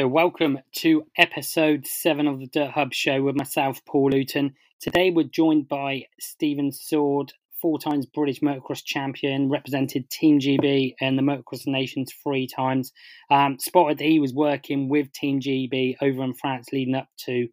So, 0.00 0.06
welcome 0.06 0.60
to 0.76 1.06
episode 1.16 1.84
seven 1.84 2.28
of 2.28 2.38
the 2.38 2.46
Dirt 2.46 2.70
Hub 2.70 2.94
show 2.94 3.20
with 3.20 3.34
myself, 3.34 3.84
Paul 3.84 4.10
Luton. 4.10 4.54
Today, 4.80 5.10
we're 5.10 5.24
joined 5.24 5.66
by 5.66 6.04
Stephen 6.20 6.70
Sword, 6.70 7.32
four 7.60 7.80
times 7.80 8.06
British 8.06 8.38
motocross 8.38 8.84
champion, 8.84 9.50
represented 9.50 10.08
Team 10.08 10.38
GB 10.38 10.94
and 11.00 11.18
the 11.18 11.22
Motocross 11.22 11.66
Nations 11.66 12.12
three 12.22 12.46
times. 12.46 12.92
Um, 13.28 13.58
spotted 13.58 13.98
that 13.98 14.04
he 14.04 14.20
was 14.20 14.32
working 14.32 14.88
with 14.88 15.12
Team 15.12 15.40
GB 15.40 15.96
over 16.00 16.22
in 16.22 16.34
France 16.34 16.68
leading 16.72 16.94
up 16.94 17.08
to 17.24 17.48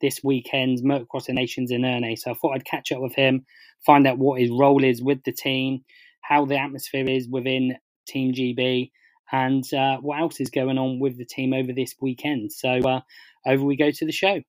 this 0.00 0.20
weekend's 0.22 0.82
Motocross 0.82 1.28
Nations 1.30 1.72
in 1.72 1.82
Ernée. 1.82 2.16
So, 2.16 2.30
I 2.30 2.34
thought 2.34 2.54
I'd 2.54 2.64
catch 2.64 2.92
up 2.92 3.00
with 3.00 3.16
him, 3.16 3.44
find 3.84 4.06
out 4.06 4.18
what 4.18 4.40
his 4.40 4.50
role 4.52 4.84
is 4.84 5.02
with 5.02 5.24
the 5.24 5.32
team, 5.32 5.80
how 6.20 6.44
the 6.44 6.58
atmosphere 6.58 7.08
is 7.08 7.26
within 7.28 7.74
Team 8.06 8.34
GB 8.34 8.92
and 9.32 9.72
uh, 9.74 9.98
what 9.98 10.20
else 10.20 10.40
is 10.40 10.50
going 10.50 10.78
on 10.78 10.98
with 10.98 11.18
the 11.18 11.24
team 11.24 11.52
over 11.52 11.72
this 11.72 11.94
weekend. 12.00 12.52
So 12.52 12.70
uh, 12.70 13.00
over 13.46 13.64
we 13.64 13.76
go 13.76 13.90
to 13.90 14.06
the 14.06 14.12
show. 14.12 14.40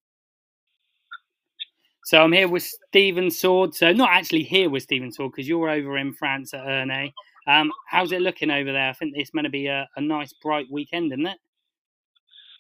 So 2.06 2.22
I'm 2.24 2.32
here 2.32 2.48
with 2.48 2.64
Stephen 2.64 3.30
Sword. 3.30 3.76
So 3.76 3.92
not 3.92 4.10
actually 4.12 4.44
here 4.44 4.70
with 4.70 4.84
Stephen 4.84 5.12
Sword 5.12 5.32
because 5.32 5.48
you're 5.48 5.70
over 5.70 5.98
in 5.98 6.14
France 6.14 6.54
at 6.54 6.62
Ernée. 6.62 7.14
Um, 7.48 7.72
how's 7.90 8.12
it 8.12 8.22
looking 8.22 8.52
over 8.52 8.72
there? 8.72 8.90
I 8.90 8.94
think 8.94 9.14
it's 9.16 9.30
going 9.30 9.44
to 9.44 9.50
be 9.50 9.68
a, 9.68 9.88
a 9.96 10.02
nice, 10.02 10.34
bright 10.42 10.68
weekend, 10.72 11.12
isn't 11.14 11.26
it? 11.26 11.38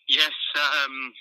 Yes. 0.07 0.31
Um, 0.55 1.13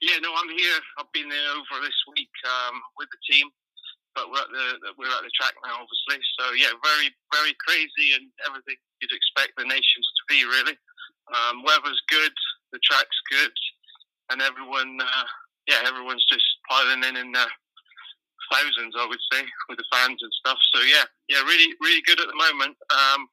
yeah. 0.00 0.18
No, 0.22 0.32
I'm 0.36 0.50
here. 0.50 0.78
I've 0.98 1.10
been 1.12 1.28
there 1.28 1.50
over 1.50 1.84
this 1.84 1.96
week 2.14 2.30
um, 2.44 2.80
with 2.98 3.08
the 3.10 3.34
team 3.34 3.48
but 4.16 4.32
we're 4.32 4.40
at 4.40 4.48
the 4.48 4.96
we're 4.96 5.12
at 5.12 5.20
the 5.20 5.30
track 5.36 5.52
now, 5.60 5.84
obviously. 5.84 6.18
So 6.40 6.56
yeah, 6.56 6.72
very 6.80 7.12
very 7.30 7.52
crazy 7.60 8.16
and 8.16 8.24
everything 8.48 8.80
you'd 9.04 9.12
expect 9.12 9.52
the 9.60 9.68
nations 9.68 10.08
be 10.28 10.44
really. 10.44 10.76
Um, 11.26 11.62
weather's 11.64 12.00
good, 12.08 12.32
the 12.72 12.78
track's 12.82 13.20
good, 13.30 13.54
and 14.30 14.42
everyone 14.42 14.98
uh, 15.00 15.26
yeah 15.66 15.82
everyone's 15.86 16.26
just 16.30 16.46
piling 16.68 17.02
in 17.02 17.16
in 17.16 17.34
uh, 17.34 17.46
thousands, 18.52 18.94
I 18.98 19.06
would 19.06 19.22
say, 19.32 19.42
with 19.68 19.78
the 19.78 19.88
fans 19.92 20.22
and 20.22 20.32
stuff. 20.38 20.58
So 20.74 20.82
yeah, 20.82 21.04
yeah, 21.28 21.42
really 21.42 21.74
really 21.80 22.02
good 22.06 22.20
at 22.20 22.28
the 22.28 22.38
moment. 22.38 22.76
Um, 22.94 23.28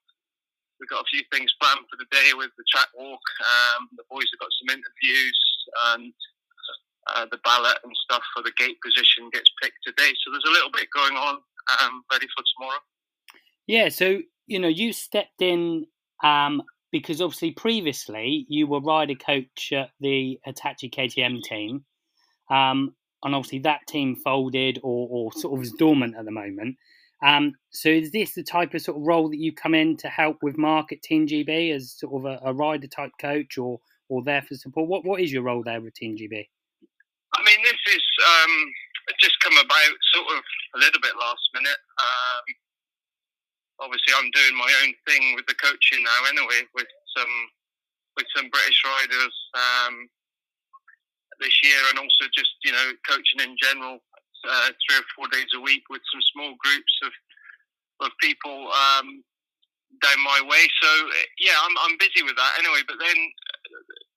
we've 0.79 0.89
got 0.89 1.05
a 1.05 1.11
few 1.11 1.21
things 1.31 1.53
planned 1.61 1.85
for 1.89 1.97
the 1.97 2.09
day 2.11 2.33
with 2.33 2.51
the 2.57 2.65
track 2.69 2.89
walk. 2.97 3.21
Um, 3.39 3.89
the 3.95 4.03
boys 4.09 4.27
have 4.33 4.41
got 4.41 4.53
some 4.59 4.73
interviews 4.73 5.39
and 5.93 6.13
uh, 7.07 7.25
the 7.31 7.39
ballot 7.43 7.77
and 7.83 7.93
stuff 8.03 8.23
for 8.33 8.43
the 8.43 8.51
gate 8.57 8.77
position 8.81 9.29
gets 9.31 9.51
picked 9.61 9.79
today. 9.85 10.11
So 10.23 10.31
there's 10.31 10.47
a 10.47 10.51
little 10.51 10.71
bit 10.71 10.87
going 10.93 11.15
on 11.15 11.35
um, 11.81 12.03
ready 12.11 12.27
for 12.35 12.43
tomorrow. 12.55 12.79
Yeah, 13.67 13.89
so 13.89 14.19
you 14.47 14.59
know 14.59 14.67
you 14.67 14.93
stepped 14.93 15.41
in 15.41 15.87
um, 16.23 16.63
because 16.93 17.21
obviously 17.21 17.51
previously 17.51 18.45
you 18.47 18.67
were 18.67 18.79
rider 18.79 19.15
coach 19.15 19.73
at 19.73 19.89
the 19.99 20.39
Hitachi 20.45 20.91
KTM 20.91 21.41
team, 21.41 21.83
um, 22.51 22.93
and 23.23 23.33
obviously 23.33 23.59
that 23.59 23.87
team 23.87 24.15
folded 24.15 24.79
or, 24.83 25.07
or 25.09 25.33
sort 25.33 25.57
of 25.57 25.65
is 25.65 25.73
dormant 25.73 26.15
at 26.15 26.23
the 26.23 26.31
moment. 26.31 26.77
Um, 27.25 27.53
so 27.71 27.89
is 27.89 28.11
this 28.11 28.35
the 28.35 28.43
type 28.43 28.75
of 28.75 28.81
sort 28.81 28.97
of 28.97 29.07
role 29.07 29.27
that 29.29 29.39
you 29.39 29.51
come 29.51 29.73
in 29.73 29.97
to 29.97 30.07
help 30.07 30.37
with 30.43 30.57
Mark 30.57 30.91
at 30.91 31.01
Team 31.01 31.25
GB 31.25 31.73
as 31.73 31.91
sort 31.91 32.13
of 32.13 32.25
a, 32.25 32.49
a 32.49 32.53
rider 32.53 32.87
type 32.87 33.11
coach 33.19 33.57
or 33.57 33.79
or 34.07 34.23
there 34.23 34.43
for 34.43 34.53
support? 34.53 34.87
What 34.87 35.03
what 35.03 35.19
is 35.19 35.33
your 35.33 35.41
role 35.41 35.63
there 35.63 35.81
with 35.81 35.95
Team 35.95 36.15
GB? 36.15 36.47
I 37.35 37.43
mean, 37.43 37.57
this 37.63 37.95
is 37.95 38.03
um, 38.27 38.71
just 39.19 39.39
come 39.41 39.57
about 39.57 39.95
sort 40.13 40.27
of 40.37 40.43
a 40.75 40.77
little 40.77 41.01
bit 41.01 41.13
last 41.19 41.49
minute. 41.55 41.79
Um, 41.99 42.43
obviously, 43.83 44.15
I'm 44.15 44.31
doing 44.31 44.55
my 44.55 44.71
own 44.83 44.91
thing 45.03 45.35
with 45.35 45.45
the 45.51 45.59
coaching 45.59 45.99
now, 45.99 46.19
anyway, 46.31 46.63
with 46.73 46.87
some 47.11 47.33
with 48.15 48.27
some 48.35 48.47
British 48.49 48.79
riders 48.85 49.35
um, 49.57 50.07
this 51.41 51.53
year, 51.63 51.81
and 51.91 51.99
also 51.99 52.25
just 52.31 52.55
you 52.63 52.71
know 52.71 52.95
coaching 53.03 53.43
in 53.43 53.59
general, 53.59 53.99
uh, 54.47 54.69
three 54.87 54.97
or 55.03 55.07
four 55.15 55.27
days 55.29 55.51
a 55.55 55.61
week 55.61 55.83
with 55.91 56.01
some 56.11 56.23
small 56.33 56.55
groups 56.63 56.93
of 57.03 57.11
of 58.07 58.11
people 58.23 58.71
um, 58.71 59.21
down 60.01 60.19
my 60.23 60.39
way. 60.47 60.63
So 60.81 60.89
yeah, 61.43 61.59
I'm 61.59 61.75
I'm 61.83 61.99
busy 61.99 62.23
with 62.23 62.39
that 62.39 62.53
anyway. 62.57 62.81
But 62.87 62.97
then 63.03 63.17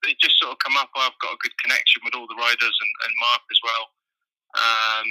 it 0.07 0.17
just 0.23 0.39
sort 0.39 0.55
of 0.55 0.63
come 0.63 0.79
up. 0.79 0.91
I've 0.95 1.19
got 1.19 1.35
a 1.35 1.43
good 1.43 1.57
connection 1.59 2.03
with 2.07 2.15
all 2.15 2.31
the 2.31 2.39
riders 2.39 2.77
and, 2.79 2.93
and 3.05 3.13
Mark 3.21 3.43
as 3.51 3.61
well. 3.65 3.85
Um, 4.57 5.09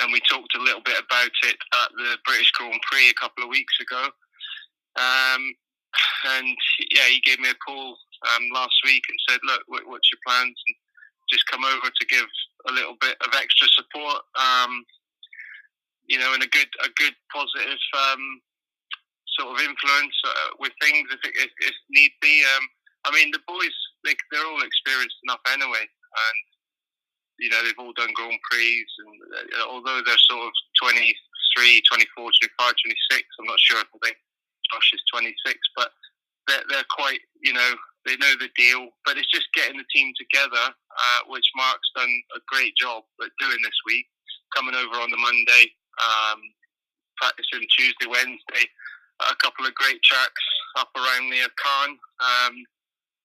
and 0.00 0.12
we 0.12 0.20
talked 0.30 0.54
a 0.54 0.62
little 0.62 0.82
bit 0.82 0.98
about 0.98 1.30
it 1.44 1.58
at 1.84 1.90
the 1.96 2.16
British 2.24 2.50
Grand 2.52 2.80
Prix 2.90 3.10
a 3.10 3.20
couple 3.20 3.44
of 3.44 3.50
weeks 3.50 3.74
ago. 3.80 4.10
Um, 4.96 5.54
and 6.36 6.56
yeah, 6.92 7.08
he 7.08 7.20
gave 7.20 7.40
me 7.40 7.50
a 7.50 7.64
call 7.64 7.96
um, 8.34 8.44
last 8.52 8.74
week 8.84 9.02
and 9.08 9.18
said, 9.28 9.40
"Look, 9.44 9.62
what's 9.68 10.10
your 10.10 10.22
plans?" 10.26 10.56
And 10.66 10.76
just 11.30 11.46
come 11.46 11.64
over 11.64 11.88
to 11.88 12.06
give 12.06 12.26
a 12.68 12.72
little 12.72 12.96
bit 13.00 13.16
of 13.20 13.34
extra 13.34 13.68
support. 13.68 14.22
Um, 14.34 14.84
you 16.08 16.18
know, 16.18 16.32
and 16.32 16.42
a 16.42 16.48
good, 16.48 16.68
a 16.82 16.88
good 16.96 17.12
positive 17.28 17.78
um, 17.92 18.40
sort 19.38 19.54
of 19.54 19.60
influence 19.60 20.16
uh, 20.24 20.56
with 20.58 20.72
things 20.80 21.06
if, 21.12 21.20
if, 21.36 21.50
if 21.60 21.76
need 21.90 22.10
be. 22.20 22.42
Um, 22.56 22.64
I 23.04 23.12
mean, 23.12 23.30
the 23.30 23.44
boys 23.46 23.76
they, 24.04 24.16
they're 24.32 24.46
all 24.46 24.64
experienced 24.64 25.20
enough 25.24 25.44
anyway, 25.52 25.84
and 25.84 26.38
you 27.38 27.50
know 27.50 27.62
they've 27.64 27.78
all 27.78 27.94
done 27.94 28.12
Grand 28.14 28.38
Prix, 28.50 28.84
and 29.06 29.16
uh, 29.58 29.66
although 29.70 30.02
they're 30.04 30.26
sort 30.30 30.46
of 30.46 30.52
23, 30.82 31.82
24, 31.86 32.18
25, 32.18 32.30
26, 32.58 33.22
I'm 33.40 33.46
not 33.46 33.60
sure. 33.60 33.80
If 33.80 33.90
I 33.94 33.98
think 34.02 34.18
Josh 34.72 34.92
is 34.94 35.02
26, 35.12 35.58
but 35.76 35.90
they're, 36.46 36.64
they're 36.68 36.90
quite, 36.90 37.20
you 37.42 37.52
know, 37.52 37.70
they 38.06 38.16
know 38.16 38.34
the 38.40 38.50
deal. 38.56 38.88
But 39.04 39.18
it's 39.18 39.30
just 39.30 39.52
getting 39.54 39.78
the 39.78 39.88
team 39.92 40.12
together, 40.16 40.72
uh, 40.72 41.20
which 41.28 41.46
Mark's 41.56 41.92
done 41.94 42.10
a 42.36 42.40
great 42.48 42.74
job 42.76 43.04
at 43.22 43.30
doing 43.38 43.60
this 43.62 43.80
week. 43.86 44.06
Coming 44.56 44.74
over 44.74 44.96
on 44.96 45.10
the 45.10 45.20
Monday, 45.20 45.64
um, 46.00 46.40
practicing 47.20 47.68
Tuesday, 47.76 48.08
Wednesday, 48.08 48.64
a 49.20 49.36
couple 49.42 49.66
of 49.66 49.74
great 49.74 50.00
tracks 50.02 50.44
up 50.78 50.88
around 50.96 51.28
near 51.28 51.46
Caen. 51.60 51.90
Um, 51.90 52.54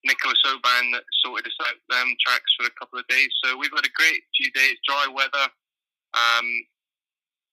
Nicolas 0.04 0.40
Aubin 0.46 0.92
that 0.92 1.04
sorted 1.24 1.48
us 1.48 1.58
out 1.68 1.76
them 1.90 2.16
tracks 2.26 2.54
for 2.60 2.66
a 2.66 2.76
couple 2.80 3.00
of 3.00 3.08
days. 3.08 3.30
So 3.44 3.58
we've 3.58 3.72
had 3.74 3.86
a 3.86 3.96
great 3.96 4.22
few 4.36 4.52
days, 4.52 4.76
dry 4.88 5.08
weather. 5.08 5.48
Um, 6.14 6.48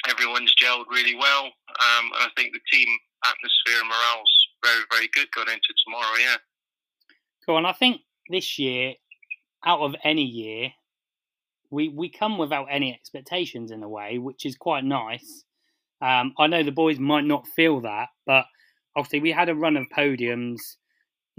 everyone's 0.09 0.55
gelled 0.55 0.87
really 0.91 1.15
well, 1.15 1.45
um, 1.47 2.05
and 2.15 2.23
I 2.23 2.29
think 2.37 2.53
the 2.53 2.61
team 2.73 2.89
atmosphere 3.25 3.81
and 3.81 3.89
morale's 3.89 4.37
very, 4.65 4.85
very 4.91 5.09
good 5.15 5.29
going 5.35 5.49
into 5.49 5.75
tomorrow. 5.85 6.17
Yeah. 6.19 6.37
Cool, 7.47 7.59
and 7.59 7.67
I 7.67 7.73
think 7.73 8.03
this 8.29 8.59
year, 8.59 8.95
out 9.65 9.81
of 9.81 9.95
any 10.05 10.25
year, 10.25 10.73
we 11.71 11.89
we 11.89 12.11
come 12.11 12.39
without 12.39 12.67
any 12.71 12.93
expectations 12.93 13.71
in 13.71 13.83
a 13.83 13.89
way, 13.89 14.19
which 14.19 14.45
is 14.45 14.57
quite 14.57 14.85
nice. 14.85 15.45
Um, 16.03 16.35
I 16.39 16.47
know 16.47 16.63
the 16.63 16.73
boys 16.73 16.99
might 16.99 17.25
not 17.25 17.47
feel 17.47 17.81
that, 17.83 18.09
but 18.27 18.47
obviously 18.97 19.21
we 19.21 19.33
had 19.33 19.49
a 19.49 19.55
run 19.55 19.77
of 19.77 19.87
podiums 19.95 20.59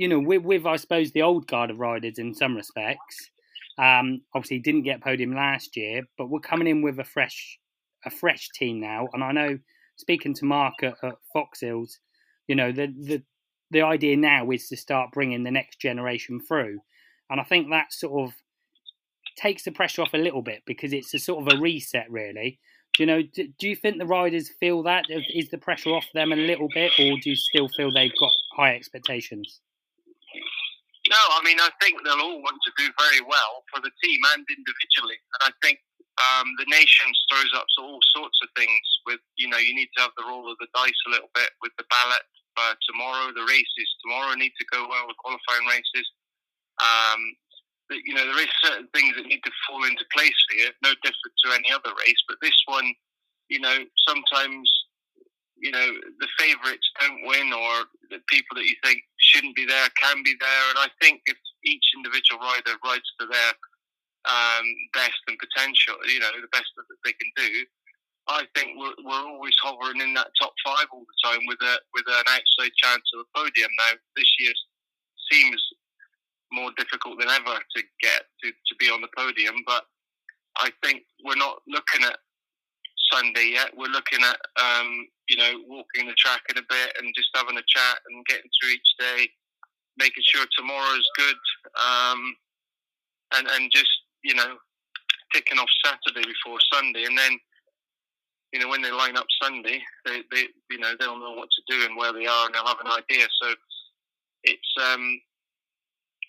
you 0.01 0.07
know, 0.07 0.19
with, 0.19 0.41
with 0.41 0.65
I 0.65 0.77
suppose 0.77 1.11
the 1.11 1.21
old 1.21 1.45
guard 1.45 1.69
of 1.69 1.77
riders 1.77 2.17
in 2.17 2.33
some 2.33 2.55
respects. 2.55 3.29
Um, 3.77 4.21
obviously, 4.33 4.57
didn't 4.57 4.81
get 4.81 5.03
podium 5.03 5.35
last 5.35 5.77
year, 5.77 6.01
but 6.17 6.27
we're 6.27 6.39
coming 6.39 6.67
in 6.67 6.81
with 6.81 6.97
a 6.97 7.03
fresh, 7.03 7.59
a 8.03 8.09
fresh 8.09 8.49
team 8.55 8.81
now. 8.81 9.07
And 9.13 9.23
I 9.23 9.31
know, 9.31 9.59
speaking 9.97 10.33
to 10.33 10.45
Mark 10.45 10.73
at, 10.81 10.95
at 11.03 11.17
Fox 11.31 11.61
Hills, 11.61 11.99
you 12.47 12.55
know, 12.55 12.71
the 12.71 12.87
the 12.87 13.21
the 13.69 13.83
idea 13.83 14.17
now 14.17 14.49
is 14.49 14.67
to 14.69 14.75
start 14.75 15.11
bringing 15.11 15.43
the 15.43 15.51
next 15.51 15.79
generation 15.79 16.41
through, 16.47 16.79
and 17.29 17.39
I 17.39 17.43
think 17.43 17.69
that 17.69 17.93
sort 17.93 18.27
of 18.27 18.33
takes 19.37 19.65
the 19.65 19.71
pressure 19.71 20.01
off 20.01 20.15
a 20.15 20.17
little 20.17 20.41
bit 20.41 20.63
because 20.65 20.93
it's 20.93 21.13
a 21.13 21.19
sort 21.19 21.47
of 21.47 21.55
a 21.55 21.61
reset, 21.61 22.09
really. 22.09 22.59
Do 22.95 23.03
you 23.03 23.07
know? 23.07 23.21
Do, 23.21 23.47
do 23.59 23.69
you 23.69 23.75
think 23.75 23.99
the 23.99 24.07
riders 24.07 24.49
feel 24.59 24.81
that 24.81 25.05
is 25.11 25.49
the 25.49 25.59
pressure 25.59 25.91
off 25.91 26.07
them 26.15 26.31
a 26.31 26.35
little 26.35 26.69
bit, 26.73 26.91
or 26.97 27.19
do 27.19 27.29
you 27.29 27.35
still 27.35 27.69
feel 27.69 27.93
they've 27.93 28.19
got 28.19 28.31
high 28.55 28.75
expectations? 28.75 29.61
No, 31.11 31.19
I 31.19 31.43
mean, 31.43 31.59
I 31.59 31.67
think 31.83 31.99
they'll 32.01 32.23
all 32.23 32.39
want 32.39 32.59
to 32.63 32.71
do 32.79 32.87
very 32.95 33.19
well 33.27 33.67
for 33.67 33.83
the 33.83 33.91
team 33.99 34.19
and 34.31 34.47
individually. 34.47 35.19
And 35.19 35.41
I 35.43 35.53
think 35.59 35.77
um, 36.23 36.47
the 36.55 36.67
nations 36.71 37.19
throws 37.27 37.51
up 37.51 37.67
all 37.83 37.99
sorts 38.15 38.39
of 38.43 38.49
things. 38.55 38.85
With 39.03 39.19
you 39.35 39.51
know, 39.51 39.59
you 39.59 39.75
need 39.75 39.91
to 39.99 40.07
have 40.07 40.15
the 40.15 40.23
roll 40.23 40.47
of 40.47 40.55
the 40.63 40.71
dice 40.71 41.01
a 41.07 41.11
little 41.11 41.31
bit 41.35 41.51
with 41.59 41.75
the 41.75 41.83
ballot 41.91 42.23
uh, 42.55 42.79
tomorrow. 42.87 43.35
The 43.35 43.43
races 43.43 43.89
tomorrow 43.99 44.33
need 44.39 44.55
to 44.55 44.65
go 44.71 44.87
well. 44.87 45.11
The 45.11 45.19
qualifying 45.19 45.67
races. 45.67 46.07
Um, 46.79 47.35
but, 47.91 47.99
you 48.07 48.15
know, 48.15 48.23
there 48.23 48.39
is 48.39 48.63
certain 48.63 48.87
things 48.95 49.13
that 49.19 49.27
need 49.27 49.43
to 49.43 49.51
fall 49.67 49.83
into 49.83 50.07
place 50.15 50.39
here. 50.55 50.71
No 50.81 50.95
different 51.03 51.35
to 51.43 51.51
any 51.51 51.75
other 51.75 51.91
race, 52.07 52.23
but 52.25 52.39
this 52.41 52.55
one, 52.65 52.87
you 53.49 53.59
know, 53.59 53.83
sometimes 54.07 54.71
you 55.61 55.69
know, 55.69 55.87
the 56.19 56.27
favourites 56.41 56.89
don't 56.99 57.21
win 57.29 57.53
or 57.53 57.85
the 58.09 58.17
people 58.27 58.57
that 58.57 58.65
you 58.65 58.75
think 58.83 59.05
shouldn't 59.21 59.55
be 59.55 59.65
there 59.65 59.87
can 60.01 60.23
be 60.25 60.33
there. 60.41 60.65
And 60.73 60.79
I 60.81 60.89
think 60.99 61.21
if 61.29 61.37
each 61.63 61.85
individual 61.95 62.41
rider 62.41 62.73
rides 62.83 63.05
to 63.21 63.29
their 63.29 63.53
um, 64.25 64.65
best 64.93 65.21
and 65.29 65.37
potential, 65.37 66.01
you 66.09 66.19
know, 66.19 66.33
the 66.33 66.49
best 66.51 66.73
that 66.75 66.89
they 67.05 67.13
can 67.13 67.29
do, 67.37 67.51
I 68.27 68.49
think 68.57 68.73
we're, 68.77 68.97
we're 69.05 69.27
always 69.29 69.55
hovering 69.61 70.01
in 70.01 70.13
that 70.17 70.33
top 70.41 70.53
five 70.65 70.89
all 70.91 71.05
the 71.05 71.19
time 71.29 71.45
with 71.45 71.61
a 71.61 71.75
with 71.93 72.05
an 72.09 72.25
outside 72.29 72.73
chance 72.77 73.05
of 73.13 73.25
a 73.25 73.29
podium. 73.37 73.69
Now 73.77 73.97
this 74.17 74.29
year 74.39 74.53
seems 75.31 75.61
more 76.51 76.71
difficult 76.77 77.19
than 77.19 77.29
ever 77.29 77.57
to 77.57 77.81
get 78.01 78.25
to, 78.43 78.51
to 78.51 78.73
be 78.79 78.89
on 78.89 79.01
the 79.01 79.13
podium. 79.17 79.55
But 79.65 79.85
I 80.57 80.69
think 80.83 81.03
we're 81.23 81.39
not 81.39 81.61
looking 81.67 82.05
at 82.05 82.17
Sunday 83.11 83.51
yet. 83.53 83.75
We're 83.75 83.91
looking 83.91 84.19
at 84.23 84.39
um, 84.59 85.07
you 85.29 85.37
know 85.37 85.51
walking 85.67 86.07
the 86.07 86.15
track 86.17 86.41
in 86.49 86.57
a 86.57 86.65
bit 86.67 86.95
and 86.99 87.13
just 87.15 87.29
having 87.35 87.57
a 87.57 87.67
chat 87.67 87.97
and 88.07 88.25
getting 88.25 88.49
through 88.49 88.71
each 88.71 88.91
day, 88.99 89.29
making 89.97 90.23
sure 90.25 90.45
tomorrow 90.57 90.95
is 90.95 91.09
good, 91.17 91.41
um, 91.77 92.35
and 93.35 93.47
and 93.47 93.71
just 93.71 93.91
you 94.23 94.35
know 94.35 94.57
ticking 95.33 95.59
off 95.59 95.69
Saturday 95.85 96.27
before 96.27 96.59
Sunday, 96.73 97.05
and 97.05 97.17
then 97.17 97.37
you 98.53 98.59
know 98.59 98.69
when 98.69 98.81
they 98.81 98.91
line 98.91 99.17
up 99.17 99.27
Sunday, 99.41 99.81
they, 100.05 100.21
they 100.31 100.47
you 100.69 100.79
know 100.79 100.93
they'll 100.99 101.19
know 101.19 101.33
what 101.33 101.49
to 101.51 101.61
do 101.67 101.85
and 101.85 101.97
where 101.97 102.13
they 102.13 102.25
are, 102.25 102.45
and 102.45 102.55
they'll 102.55 102.67
have 102.67 102.83
an 102.83 102.91
idea. 102.91 103.27
So 103.41 103.53
it's 104.43 104.73
um, 104.81 105.21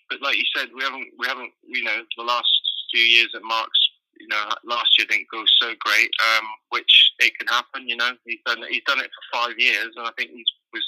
but 0.09 0.21
like 0.21 0.37
you 0.37 0.45
said, 0.55 0.69
we 0.75 0.83
haven't 0.83 1.07
we 1.17 1.27
haven't 1.27 1.51
you 1.63 1.83
know 1.83 2.03
the 2.17 2.23
last 2.23 2.49
few 2.91 3.01
years 3.01 3.29
at 3.35 3.41
Mark's 3.43 3.82
you 4.19 4.27
know, 4.27 4.43
last 4.63 4.97
year 4.97 5.07
didn't 5.09 5.27
go 5.31 5.43
so 5.61 5.73
great, 5.79 6.09
um, 6.21 6.45
which 6.69 7.11
it 7.19 7.37
can 7.37 7.47
happen. 7.47 7.87
You 7.87 7.97
know, 7.97 8.11
he's 8.25 8.39
done 8.45 8.63
he's 8.69 8.83
done 8.85 8.99
it 8.99 9.09
for 9.11 9.37
five 9.37 9.57
years, 9.57 9.91
and 9.95 10.07
I 10.07 10.11
think 10.17 10.31
he's 10.31 10.51
was 10.71 10.85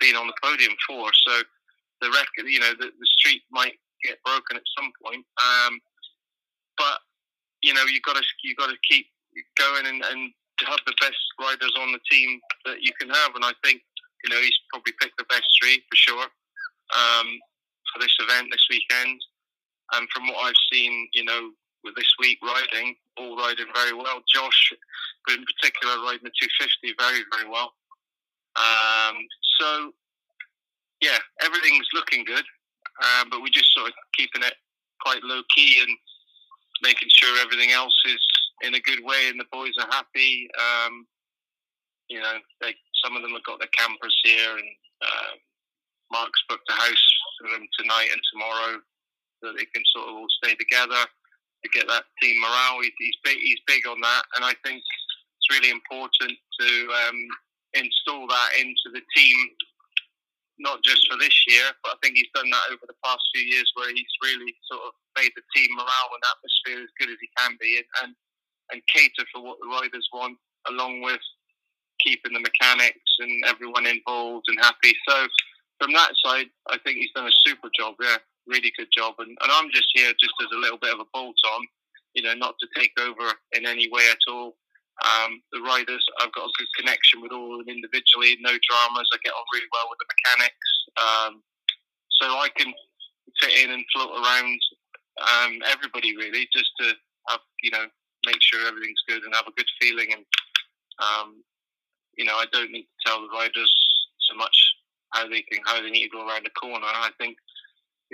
been 0.00 0.16
on 0.16 0.26
the 0.26 0.34
podium 0.42 0.74
for. 0.86 1.10
So 1.26 1.42
the 2.00 2.10
record, 2.10 2.50
you 2.50 2.60
know, 2.60 2.72
the, 2.78 2.90
the 2.90 3.08
streak 3.18 3.42
might 3.50 3.74
get 4.02 4.22
broken 4.24 4.56
at 4.56 4.74
some 4.76 4.90
point. 5.02 5.24
Um, 5.38 5.80
but 6.76 6.98
you 7.62 7.72
know, 7.74 7.84
you 7.84 8.00
got 8.04 8.16
to 8.16 8.24
you 8.42 8.54
got 8.54 8.70
to 8.70 8.76
keep 8.88 9.06
going 9.58 9.86
and, 9.86 10.02
and 10.04 10.32
to 10.58 10.64
have 10.66 10.80
the 10.86 10.94
best 11.00 11.18
riders 11.40 11.72
on 11.80 11.92
the 11.92 12.02
team 12.10 12.40
that 12.66 12.82
you 12.82 12.92
can 13.00 13.10
have. 13.10 13.34
And 13.34 13.44
I 13.44 13.52
think 13.64 13.82
you 14.24 14.30
know 14.30 14.40
he's 14.40 14.58
probably 14.72 14.92
picked 15.00 15.18
the 15.18 15.30
best 15.30 15.46
three 15.60 15.82
for 15.88 15.96
sure 15.96 16.26
um, 16.92 17.28
for 17.92 18.00
this 18.00 18.14
event 18.20 18.48
this 18.50 18.66
weekend. 18.70 19.20
And 19.92 20.08
from 20.14 20.26
what 20.28 20.48
I've 20.48 20.62
seen, 20.72 21.08
you 21.12 21.24
know, 21.24 21.50
with 21.84 21.94
this 21.94 22.12
week 22.18 22.38
riding, 22.42 22.96
all 23.16 23.36
riding 23.36 23.66
very 23.74 23.92
well. 23.92 24.24
Josh, 24.32 24.72
in 25.28 25.44
particular, 25.44 26.00
riding 26.02 26.24
the 26.24 26.32
250 26.32 26.94
very, 26.98 27.22
very 27.30 27.48
well. 27.48 27.74
Um, 28.56 29.16
so, 29.60 29.92
yeah, 31.00 31.18
everything's 31.42 31.88
looking 31.92 32.24
good, 32.24 32.44
um, 33.04 33.28
but 33.30 33.42
we're 33.42 33.52
just 33.52 33.72
sort 33.74 33.88
of 33.88 33.94
keeping 34.16 34.42
it 34.42 34.54
quite 35.00 35.22
low 35.22 35.42
key 35.54 35.80
and 35.80 35.92
making 36.82 37.08
sure 37.12 37.40
everything 37.40 37.70
else 37.70 37.94
is 38.08 38.24
in 38.62 38.74
a 38.74 38.80
good 38.80 39.04
way 39.04 39.28
and 39.28 39.38
the 39.38 39.50
boys 39.52 39.74
are 39.80 39.90
happy. 39.92 40.48
Um, 40.56 41.06
you 42.08 42.20
know, 42.20 42.38
they, 42.60 42.74
some 43.04 43.16
of 43.16 43.22
them 43.22 43.32
have 43.32 43.44
got 43.44 43.58
their 43.58 43.72
campers 43.76 44.16
here, 44.24 44.56
and 44.56 44.68
uh, 45.02 45.34
Mark's 46.12 46.42
booked 46.48 46.68
a 46.70 46.72
house 46.72 47.06
for 47.38 47.48
them 47.50 47.66
tonight 47.78 48.08
and 48.12 48.20
tomorrow 48.32 48.80
so 49.42 49.52
they 49.52 49.66
can 49.74 49.82
sort 49.92 50.08
of 50.08 50.14
all 50.14 50.28
stay 50.42 50.54
together 50.54 51.04
to 51.64 51.70
get 51.72 51.88
that 51.88 52.04
team 52.20 52.36
morale. 52.40 52.84
He's, 52.84 52.92
he's 53.00 53.18
big. 53.24 53.38
He's 53.40 53.62
big 53.66 53.88
on 53.88 54.00
that, 54.00 54.22
and 54.36 54.44
I 54.44 54.52
think 54.62 54.84
it's 54.84 55.50
really 55.50 55.72
important 55.72 56.36
to 56.60 56.68
um, 57.08 57.20
install 57.72 58.28
that 58.28 58.50
into 58.60 58.92
the 58.92 59.00
team, 59.16 59.36
not 60.60 60.84
just 60.84 61.08
for 61.08 61.16
this 61.16 61.34
year, 61.48 61.72
but 61.82 61.96
I 61.96 61.98
think 62.02 62.16
he's 62.16 62.32
done 62.36 62.50
that 62.50 62.68
over 62.70 62.84
the 62.86 63.00
past 63.02 63.24
few 63.34 63.44
years, 63.48 63.72
where 63.74 63.90
he's 63.90 64.14
really 64.22 64.52
sort 64.70 64.84
of 64.84 64.92
made 65.16 65.32
the 65.34 65.44
team 65.56 65.72
morale 65.74 66.12
and 66.12 66.24
atmosphere 66.28 66.84
as 66.84 66.92
good 67.00 67.10
as 67.10 67.20
he 67.20 67.28
can 67.40 67.56
be, 67.58 67.80
and 67.80 67.88
and, 68.04 68.12
and 68.72 68.80
cater 68.92 69.24
for 69.32 69.42
what 69.42 69.56
the 69.58 69.68
riders 69.72 70.08
want, 70.12 70.36
along 70.68 71.00
with 71.00 71.24
keeping 72.04 72.34
the 72.34 72.40
mechanics 72.40 73.16
and 73.20 73.32
everyone 73.46 73.86
involved 73.86 74.44
and 74.48 74.58
happy. 74.60 74.92
So 75.08 75.26
from 75.80 75.92
that 75.94 76.12
side, 76.24 76.46
I 76.68 76.76
think 76.84 76.98
he's 76.98 77.12
done 77.14 77.26
a 77.26 77.40
super 77.46 77.70
job. 77.78 77.94
Yeah 78.02 78.18
really 78.46 78.72
good 78.76 78.88
job. 78.92 79.14
And, 79.18 79.28
and 79.28 79.50
I'm 79.50 79.70
just 79.72 79.88
here 79.94 80.12
just 80.20 80.34
as 80.42 80.52
a 80.52 80.60
little 80.60 80.78
bit 80.78 80.94
of 80.94 81.00
a 81.00 81.10
bolt 81.12 81.36
on, 81.54 81.66
you 82.14 82.22
know, 82.22 82.34
not 82.34 82.54
to 82.60 82.66
take 82.78 82.92
over 83.00 83.32
in 83.52 83.66
any 83.66 83.88
way 83.90 84.02
at 84.10 84.20
all. 84.28 84.56
Um, 85.02 85.42
the 85.50 85.60
riders, 85.60 86.06
I've 86.20 86.32
got 86.32 86.46
a 86.46 86.56
good 86.58 86.70
connection 86.78 87.20
with 87.20 87.32
all 87.32 87.58
of 87.58 87.66
them 87.66 87.74
individually, 87.74 88.38
no 88.40 88.54
dramas. 88.62 89.10
I 89.10 89.18
get 89.24 89.34
on 89.34 89.44
really 89.52 89.66
well 89.72 89.90
with 89.90 89.98
the 89.98 90.10
mechanics. 90.14 90.70
Um, 90.96 91.42
so 92.22 92.26
I 92.30 92.48
can 92.54 92.72
fit 93.42 93.64
in 93.64 93.70
and 93.74 93.84
float 93.92 94.14
around 94.14 94.60
um, 95.18 95.58
everybody 95.66 96.16
really, 96.16 96.46
just 96.54 96.70
to 96.78 96.94
have, 97.28 97.40
you 97.62 97.70
know, 97.70 97.86
make 98.26 98.40
sure 98.40 98.66
everything's 98.66 99.02
good 99.08 99.22
and 99.24 99.34
have 99.34 99.48
a 99.48 99.56
good 99.58 99.68
feeling. 99.80 100.12
And, 100.12 100.24
um, 101.02 101.42
you 102.16 102.24
know, 102.24 102.34
I 102.34 102.46
don't 102.52 102.70
need 102.70 102.86
to 102.86 103.02
tell 103.04 103.20
the 103.20 103.34
riders 103.34 103.72
so 104.30 104.36
much 104.36 104.56
how 105.10 105.28
they 105.28 105.42
can, 105.42 105.58
how 105.66 105.82
they 105.82 105.90
need 105.90 106.08
to 106.08 106.16
go 106.16 106.26
around 106.26 106.46
the 106.46 106.50
corner. 106.50 106.86
I 106.86 107.10
think 107.18 107.36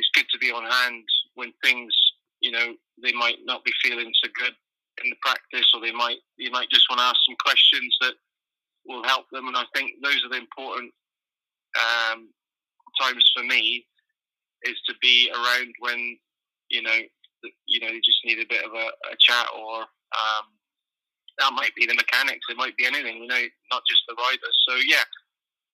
it's 0.00 0.10
good 0.14 0.26
to 0.32 0.38
be 0.38 0.50
on 0.50 0.64
hand 0.64 1.04
when 1.34 1.52
things, 1.62 1.94
you 2.40 2.50
know, 2.50 2.74
they 3.02 3.12
might 3.12 3.36
not 3.44 3.64
be 3.64 3.72
feeling 3.82 4.10
so 4.24 4.30
good 4.40 4.54
in 5.04 5.10
the 5.10 5.16
practice, 5.20 5.70
or 5.74 5.80
they 5.80 5.92
might 5.92 6.18
you 6.36 6.50
might 6.50 6.70
just 6.70 6.88
want 6.88 7.00
to 7.00 7.04
ask 7.04 7.16
some 7.28 7.36
questions 7.44 7.96
that 8.00 8.14
will 8.86 9.04
help 9.04 9.26
them. 9.30 9.46
And 9.46 9.56
I 9.56 9.64
think 9.74 9.92
those 10.02 10.24
are 10.24 10.30
the 10.30 10.40
important 10.40 10.92
um, 11.76 12.28
times 13.00 13.24
for 13.36 13.44
me 13.44 13.84
is 14.62 14.80
to 14.88 14.94
be 15.00 15.30
around 15.32 15.72
when 15.80 16.16
you 16.70 16.82
know 16.82 16.98
you 17.66 17.80
know 17.80 17.88
you 17.88 18.00
just 18.00 18.24
need 18.24 18.40
a 18.40 18.48
bit 18.48 18.64
of 18.64 18.72
a, 18.72 18.86
a 19.12 19.16
chat 19.20 19.46
or 19.56 19.80
um, 19.80 20.46
that 21.38 21.52
might 21.52 21.74
be 21.74 21.86
the 21.86 21.94
mechanics 21.94 22.44
it 22.50 22.56
might 22.56 22.76
be 22.76 22.84
anything 22.84 23.22
you 23.22 23.26
know 23.26 23.44
not 23.72 23.82
just 23.88 24.02
the 24.08 24.14
riders 24.14 24.56
so 24.68 24.74
yeah 24.86 25.04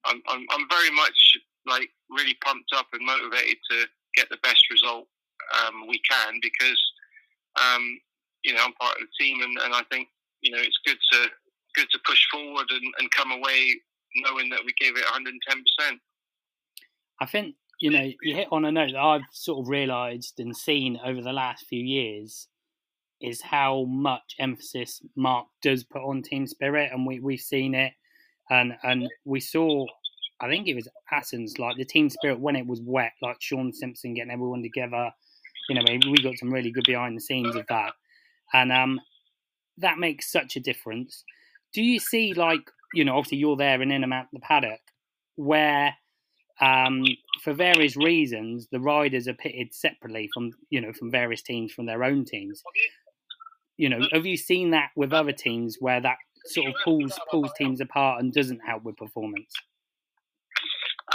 I'm, 0.04 0.22
I'm, 0.28 0.46
I'm 0.54 0.68
very 0.70 0.90
much 0.94 1.18
like 1.66 1.90
really 2.10 2.38
pumped 2.44 2.70
up 2.76 2.86
and 2.92 3.04
motivated 3.04 3.56
to 3.70 3.86
get 4.16 4.28
the 4.30 4.38
best 4.42 4.64
result 4.70 5.06
um, 5.54 5.86
we 5.88 6.00
can 6.08 6.38
because 6.42 6.80
um, 7.60 7.98
you 8.42 8.54
know 8.54 8.64
I'm 8.64 8.72
part 8.74 8.96
of 8.96 9.02
the 9.02 9.24
team 9.24 9.40
and, 9.42 9.56
and 9.64 9.74
I 9.74 9.82
think 9.90 10.08
you 10.40 10.50
know 10.50 10.58
it's 10.58 10.78
good 10.84 10.98
to 11.12 11.28
good 11.74 11.88
to 11.92 11.98
push 12.06 12.22
forward 12.32 12.66
and, 12.70 12.94
and 12.98 13.10
come 13.10 13.32
away 13.32 13.70
knowing 14.16 14.48
that 14.50 14.60
we 14.64 14.72
gave 14.80 14.96
it 14.96 15.04
110 15.04 15.64
percent. 15.78 16.00
I 17.20 17.26
think 17.26 17.54
you 17.80 17.90
know 17.90 18.10
you 18.22 18.34
hit 18.34 18.48
on 18.50 18.64
a 18.64 18.72
note 18.72 18.92
that 18.92 19.00
I've 19.00 19.22
sort 19.32 19.64
of 19.64 19.68
realised 19.68 20.40
and 20.40 20.56
seen 20.56 20.98
over 21.04 21.22
the 21.22 21.32
last 21.32 21.66
few 21.66 21.82
years 21.82 22.48
is 23.20 23.40
how 23.40 23.84
much 23.84 24.34
emphasis 24.38 25.00
Mark 25.16 25.46
does 25.62 25.84
put 25.84 26.02
on 26.02 26.22
team 26.22 26.46
spirit, 26.46 26.90
and 26.92 27.06
we 27.06 27.20
we've 27.20 27.40
seen 27.40 27.74
it, 27.74 27.92
and 28.50 28.76
and 28.82 29.08
we 29.24 29.40
saw 29.40 29.86
I 30.40 30.48
think 30.48 30.68
it 30.68 30.74
was 30.74 30.88
Athens, 31.10 31.58
like 31.58 31.76
the 31.76 31.84
team 31.84 32.10
spirit 32.10 32.40
when 32.40 32.56
it 32.56 32.66
was 32.66 32.80
wet, 32.82 33.12
like 33.22 33.36
Sean 33.40 33.72
Simpson 33.72 34.14
getting 34.14 34.30
everyone 34.30 34.62
together. 34.62 35.10
You 35.68 35.76
know, 35.76 35.82
we 36.10 36.22
got 36.22 36.38
some 36.38 36.52
really 36.52 36.70
good 36.70 36.84
behind 36.86 37.16
the 37.16 37.20
scenes 37.20 37.56
of 37.56 37.66
that, 37.68 37.92
and 38.52 38.70
um, 38.70 39.00
that 39.78 39.98
makes 39.98 40.30
such 40.30 40.56
a 40.56 40.60
difference. 40.60 41.24
Do 41.72 41.82
you 41.82 41.98
see, 41.98 42.34
like, 42.34 42.70
you 42.94 43.04
know, 43.04 43.16
obviously 43.16 43.38
you're 43.38 43.56
there 43.56 43.80
and 43.82 43.92
in 43.92 44.04
and 44.04 44.12
out 44.12 44.26
the 44.32 44.40
paddock, 44.40 44.80
where 45.36 45.94
um, 46.60 47.04
for 47.42 47.52
various 47.52 47.96
reasons 47.96 48.68
the 48.70 48.80
riders 48.80 49.28
are 49.28 49.34
pitted 49.34 49.74
separately 49.74 50.28
from, 50.32 50.52
you 50.70 50.80
know, 50.80 50.92
from 50.92 51.10
various 51.10 51.42
teams 51.42 51.72
from 51.72 51.86
their 51.86 52.04
own 52.04 52.24
teams. 52.24 52.62
You 53.76 53.90
know, 53.90 54.00
have 54.12 54.24
you 54.24 54.36
seen 54.36 54.70
that 54.70 54.90
with 54.96 55.12
other 55.12 55.32
teams 55.32 55.76
where 55.80 56.00
that 56.00 56.16
sort 56.46 56.68
of 56.68 56.74
pulls 56.84 57.18
pulls 57.30 57.50
teams 57.58 57.80
apart 57.80 58.22
and 58.22 58.32
doesn't 58.32 58.60
help 58.66 58.84
with 58.84 58.96
performance? 58.96 59.52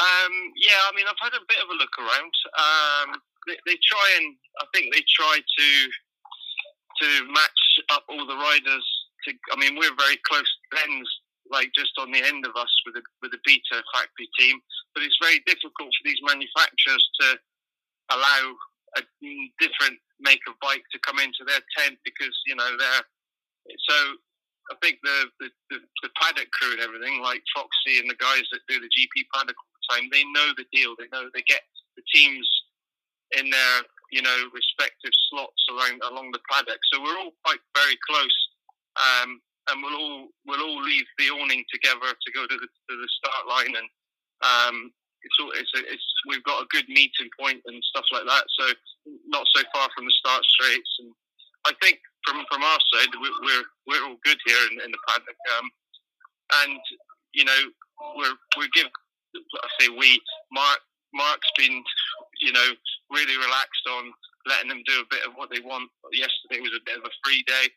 Um, 0.02 0.34
yeah, 0.58 0.82
I 0.90 0.92
mean, 0.98 1.06
I've 1.06 1.22
had 1.22 1.38
a 1.38 1.46
bit 1.46 1.62
of 1.62 1.70
a 1.70 1.78
look 1.78 1.94
around. 2.02 2.34
Um, 2.58 3.22
they, 3.46 3.58
they, 3.70 3.78
try 3.86 4.06
and 4.18 4.34
I 4.58 4.66
think 4.74 4.90
they 4.90 5.06
try 5.06 5.38
to 5.38 5.68
to 7.02 7.08
match 7.30 7.62
up 7.94 8.06
all 8.10 8.26
the 8.26 8.38
riders. 8.38 8.88
To 9.26 9.30
I 9.54 9.56
mean, 9.62 9.78
we're 9.78 9.94
very 9.94 10.18
close 10.26 10.50
friends, 10.74 11.06
like 11.54 11.70
just 11.78 11.94
on 12.02 12.10
the 12.10 12.24
end 12.26 12.50
of 12.50 12.58
us 12.58 12.74
with 12.86 12.98
the 12.98 13.06
with 13.22 13.30
the 13.30 13.44
Beta 13.46 13.78
factory 13.94 14.30
team. 14.42 14.58
But 14.98 15.06
it's 15.06 15.22
very 15.22 15.38
difficult 15.46 15.94
for 15.94 16.04
these 16.06 16.22
manufacturers 16.26 17.06
to 17.22 17.28
allow 18.18 18.42
a 18.98 19.02
different 19.62 20.02
make 20.20 20.42
of 20.50 20.58
bike 20.62 20.84
to 20.92 21.00
come 21.06 21.22
into 21.22 21.46
their 21.46 21.62
tent 21.78 21.98
because 22.04 22.34
you 22.50 22.56
know 22.56 22.70
they're 22.78 23.06
so 23.70 23.98
I 24.72 24.76
think 24.80 25.00
the, 25.04 25.28
the, 25.40 25.50
the, 25.70 25.78
the, 26.02 26.10
paddock 26.16 26.48
crew 26.56 26.72
and 26.72 26.80
everything, 26.80 27.20
like 27.20 27.44
Foxy 27.52 28.00
and 28.00 28.08
the 28.08 28.16
guys 28.16 28.46
that 28.54 28.64
do 28.70 28.80
the 28.80 28.88
GP 28.88 29.28
paddock 29.34 29.58
time. 29.92 30.08
They 30.12 30.24
know 30.32 30.48
the 30.56 30.66
deal. 30.72 30.96
They 30.98 31.12
know 31.12 31.28
they 31.34 31.44
get 31.44 31.62
the 31.96 32.04
teams 32.14 32.48
in 33.38 33.50
their 33.50 33.76
you 34.12 34.22
know 34.22 34.38
respective 34.54 35.12
slots 35.30 35.64
around 35.72 36.02
along 36.04 36.32
the 36.32 36.44
paddock. 36.50 36.80
So 36.92 37.02
we're 37.02 37.20
all 37.20 37.36
quite 37.44 37.64
very 37.76 37.98
close, 38.08 38.38
um, 39.00 39.42
and 39.70 39.84
we'll 39.84 40.00
all 40.00 40.28
we'll 40.46 40.64
all 40.64 40.82
leave 40.84 41.08
the 41.18 41.32
awning 41.32 41.64
together 41.72 42.12
to 42.12 42.30
go 42.32 42.48
to 42.48 42.58
the 42.58 42.68
to 42.68 42.94
the 42.96 43.10
start 43.20 43.48
line, 43.48 43.74
and 43.76 43.88
um, 44.44 44.92
it's 45.24 45.38
all 45.40 45.52
it's, 45.56 45.72
a, 45.76 45.82
it's 45.88 46.08
we've 46.28 46.44
got 46.44 46.64
a 46.64 46.72
good 46.72 46.88
meeting 46.90 47.32
point 47.40 47.62
and 47.66 47.84
stuff 47.84 48.06
like 48.12 48.28
that. 48.28 48.46
So 48.60 48.66
not 49.28 49.48
so 49.56 49.64
far 49.74 49.88
from 49.96 50.06
the 50.06 50.16
start 50.20 50.44
straights, 50.44 50.92
and 51.00 51.12
I 51.66 51.72
think 51.82 52.00
from 52.28 52.44
from 52.52 52.64
our 52.64 52.82
side 52.94 53.12
we're 53.16 53.64
we're, 53.88 54.04
all 54.06 54.18
good 54.24 54.38
here 54.46 54.64
in, 54.72 54.82
in 54.84 54.92
the 54.92 55.02
paddock, 55.08 55.40
um, 55.58 55.68
and 56.64 56.80
you 57.34 57.46
know 57.46 57.62
we're 58.18 58.36
we 58.60 58.68
give 58.76 58.92
I 59.36 59.68
say 59.80 59.90
we. 59.90 60.20
Mark 60.52 60.80
Mark's 61.14 61.52
been 61.58 61.84
you 62.42 62.52
know, 62.52 62.70
really 63.14 63.38
relaxed 63.38 63.86
on 63.88 64.12
letting 64.50 64.70
them 64.70 64.82
do 64.90 65.00
a 65.00 65.12
bit 65.14 65.22
of 65.24 65.38
what 65.38 65.54
they 65.54 65.62
want. 65.62 65.90
Yesterday 66.12 66.60
was 66.60 66.74
a 66.74 66.84
bit 66.84 66.98
of 66.98 67.06
a 67.06 67.20
free 67.24 67.46
day. 67.46 67.70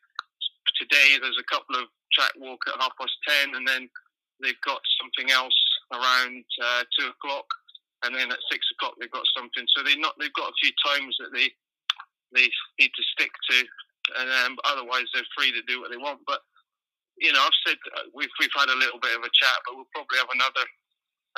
Today 0.80 1.20
there's 1.20 1.38
a 1.38 1.52
couple 1.52 1.76
of 1.76 1.92
track 2.10 2.32
walk 2.40 2.58
at 2.66 2.80
half 2.80 2.96
past 2.98 3.14
ten, 3.28 3.54
and 3.54 3.68
then 3.68 3.86
they've 4.40 4.64
got 4.64 4.80
something 4.98 5.30
else 5.30 5.54
around 5.92 6.42
uh, 6.64 6.82
two 6.98 7.12
o'clock, 7.12 7.46
and 8.02 8.16
then 8.16 8.32
at 8.32 8.50
six 8.50 8.64
o'clock 8.74 8.96
they've 8.98 9.12
got 9.12 9.28
something. 9.36 9.68
So 9.76 9.84
they 9.84 9.94
not 10.00 10.16
they've 10.18 10.32
got 10.32 10.50
a 10.50 10.60
few 10.64 10.72
times 10.80 11.14
that 11.20 11.30
they 11.36 11.52
they 12.32 12.48
need 12.80 12.90
to 12.96 13.04
stick 13.14 13.30
to, 13.30 13.58
and 14.18 14.28
um, 14.42 14.56
otherwise 14.64 15.06
they're 15.12 15.36
free 15.36 15.52
to 15.52 15.62
do 15.68 15.84
what 15.84 15.92
they 15.92 16.00
want. 16.00 16.24
But 16.26 16.40
you 17.20 17.30
know, 17.30 17.44
I've 17.44 17.60
said 17.68 17.78
uh, 18.00 18.08
we've 18.16 18.32
we've 18.40 18.56
had 18.56 18.72
a 18.72 18.80
little 18.80 18.98
bit 18.98 19.14
of 19.14 19.22
a 19.22 19.36
chat, 19.36 19.60
but 19.68 19.76
we'll 19.76 19.92
probably 19.92 20.18
have 20.18 20.32
another 20.32 20.64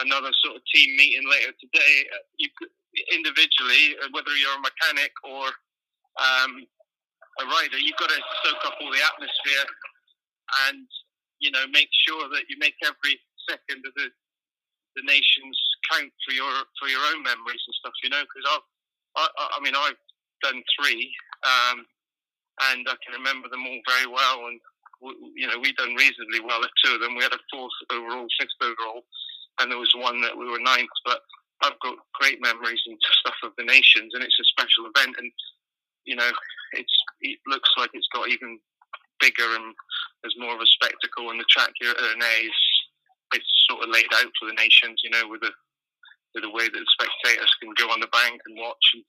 another 0.01 0.31
sort 0.45 0.57
of 0.57 0.63
team 0.73 0.97
meeting 0.97 1.25
later 1.29 1.53
today. 1.61 1.95
Uh, 2.13 2.25
you 2.39 2.49
could, 2.57 2.73
individually, 3.13 3.97
uh, 4.03 4.09
whether 4.13 4.33
you're 4.37 4.57
a 4.57 4.65
mechanic 4.65 5.13
or 5.25 5.47
um, 6.17 6.65
a 7.41 7.45
rider, 7.45 7.79
you've 7.79 8.01
got 8.01 8.09
to 8.09 8.21
soak 8.45 8.61
up 8.65 8.77
all 8.81 8.91
the 8.93 9.05
atmosphere 9.05 9.67
and 10.69 10.87
you 11.39 11.51
know 11.51 11.67
make 11.69 11.91
sure 12.07 12.29
that 12.33 12.49
you 12.49 12.57
make 12.59 12.77
every 12.85 13.21
second 13.49 13.85
of 13.85 13.93
the 13.95 14.09
the 14.97 15.05
nations 15.05 15.57
count 15.93 16.13
for 16.25 16.33
your 16.33 16.51
for 16.81 16.89
your 16.89 17.03
own 17.13 17.23
memories 17.23 17.63
and 17.67 17.77
stuff. 17.81 17.93
You 18.03 18.11
know, 18.11 18.23
because 18.25 18.47
I've 18.49 18.67
I, 19.17 19.25
I 19.57 19.59
mean 19.61 19.77
I've 19.77 20.01
done 20.43 20.63
three, 20.77 21.13
um, 21.45 21.85
and 22.73 22.89
I 22.89 22.97
can 23.05 23.17
remember 23.17 23.49
them 23.49 23.65
all 23.67 23.81
very 23.85 24.09
well. 24.09 24.49
And 24.49 24.61
you 25.37 25.47
know, 25.47 25.59
we 25.61 25.73
done 25.77 25.95
reasonably 25.95 26.41
well 26.41 26.65
at 26.65 26.73
two 26.83 26.97
of 26.97 27.01
them. 27.01 27.17
We 27.17 27.23
had 27.23 27.37
a 27.37 27.49
fourth 27.53 27.77
overall, 27.93 28.27
sixth 28.41 28.57
overall, 28.63 29.05
and 29.61 29.71
there 29.71 29.79
was 29.79 29.93
one 29.97 30.21
that 30.23 30.37
we 30.37 30.49
were 30.49 30.61
ninth. 30.61 30.93
But 31.05 31.21
I've 31.63 31.79
got 31.81 31.97
great 32.15 32.41
memories 32.41 32.83
and 32.87 32.99
stuff 33.21 33.37
of 33.43 33.53
the 33.57 33.65
nations, 33.65 34.13
and 34.15 34.23
it's 34.23 34.41
a 34.41 34.53
special 34.53 34.91
event. 34.95 35.17
And 35.19 35.31
you 36.05 36.17
know, 36.17 36.31
it's 36.73 36.97
it 37.21 37.39
looks 37.47 37.71
like 37.77 37.91
it's 37.95 38.09
got 38.13 38.29
even 38.29 38.59
bigger 39.21 39.49
and 39.57 39.75
there's 40.23 40.37
more 40.39 40.55
of 40.55 40.61
a 40.61 40.67
spectacle. 40.67 41.31
And 41.31 41.41
the 41.41 41.49
track 41.49 41.73
here 41.81 41.91
at 41.91 41.97
Ernée 41.97 42.47
is 42.47 42.61
it's 43.35 43.67
sort 43.69 43.83
of 43.83 43.91
laid 43.91 44.13
out 44.15 44.31
for 44.39 44.47
the 44.47 44.59
nations, 44.61 45.01
you 45.03 45.11
know, 45.11 45.29
with 45.29 45.41
the 45.41 45.53
with 46.35 46.45
the 46.45 46.53
way 46.53 46.69
that 46.69 46.77
the 46.77 46.95
spectators 47.01 47.51
can 47.63 47.73
go 47.81 47.89
on 47.89 48.01
the 48.01 48.13
bank 48.13 48.41
and 48.45 48.61
watch. 48.61 48.87
And, 48.93 49.05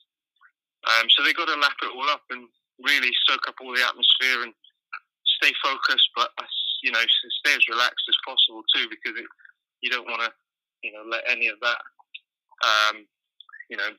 um, 0.88 1.06
so 1.12 1.24
they 1.24 1.36
got 1.36 1.52
to 1.52 1.60
lap 1.60 1.76
it 1.84 1.92
all 1.92 2.08
up 2.08 2.24
and 2.32 2.48
really 2.80 3.12
soak 3.28 3.44
up 3.48 3.60
all 3.60 3.76
the 3.76 3.84
atmosphere 3.84 4.48
and 4.48 4.54
stay 5.42 5.52
focused, 5.62 6.10
but 6.16 6.32
you 6.84 6.92
know, 6.92 7.04
stay 7.44 7.54
as 7.54 7.68
relaxed 7.68 8.06
as 8.08 8.18
possible 8.26 8.64
too, 8.74 8.88
because 8.90 9.20
it, 9.20 9.28
you 9.82 9.90
don't 9.90 10.08
want 10.08 10.22
to, 10.22 10.32
you 10.84 10.92
know, 10.92 11.04
let 11.10 11.24
any 11.30 11.48
of 11.48 11.60
that, 11.62 11.80
um, 12.64 13.06
you 13.70 13.78
know, 13.78 13.90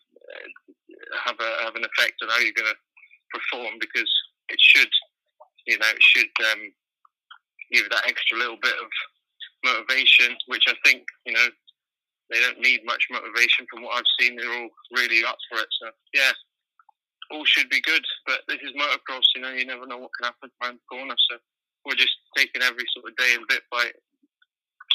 have 1.24 1.36
a 1.40 1.64
have 1.64 1.76
an 1.76 1.84
effect 1.84 2.22
on 2.22 2.28
how 2.28 2.38
you're 2.38 2.56
going 2.56 2.70
to 2.70 2.80
perform, 3.32 3.78
because 3.80 4.10
it 4.48 4.60
should, 4.60 4.90
you 5.66 5.78
know, 5.78 5.88
it 5.88 6.02
should 6.02 6.32
um, 6.52 6.72
give 7.72 7.88
that 7.90 8.06
extra 8.06 8.38
little 8.38 8.58
bit 8.62 8.74
of 8.80 8.88
motivation, 9.64 10.36
which 10.46 10.64
I 10.68 10.74
think, 10.84 11.04
you 11.26 11.32
know, 11.32 11.48
they 12.30 12.40
don't 12.40 12.60
need 12.60 12.84
much 12.84 13.06
motivation 13.10 13.66
from 13.70 13.82
what 13.82 13.96
I've 13.96 14.14
seen. 14.20 14.36
They're 14.36 14.52
all 14.52 14.70
really 14.92 15.24
up 15.24 15.38
for 15.50 15.58
it. 15.58 15.68
So 15.80 15.90
yeah, 16.14 16.32
all 17.30 17.44
should 17.44 17.68
be 17.68 17.80
good. 17.80 18.04
But 18.26 18.40
this 18.48 18.60
is 18.62 18.72
motocross, 18.72 19.28
you 19.34 19.42
know, 19.42 19.52
you 19.52 19.66
never 19.66 19.86
know 19.86 19.98
what 19.98 20.10
can 20.18 20.32
happen 20.32 20.50
around 20.62 20.80
the 20.80 20.96
corner. 20.96 21.16
So 21.30 21.38
we're 21.84 21.94
just 21.94 22.16
taking 22.36 22.62
every 22.62 22.84
sort 22.92 23.10
of 23.10 23.16
day 23.16 23.34
and 23.34 23.46
bit 23.48 23.62
by 23.70 23.90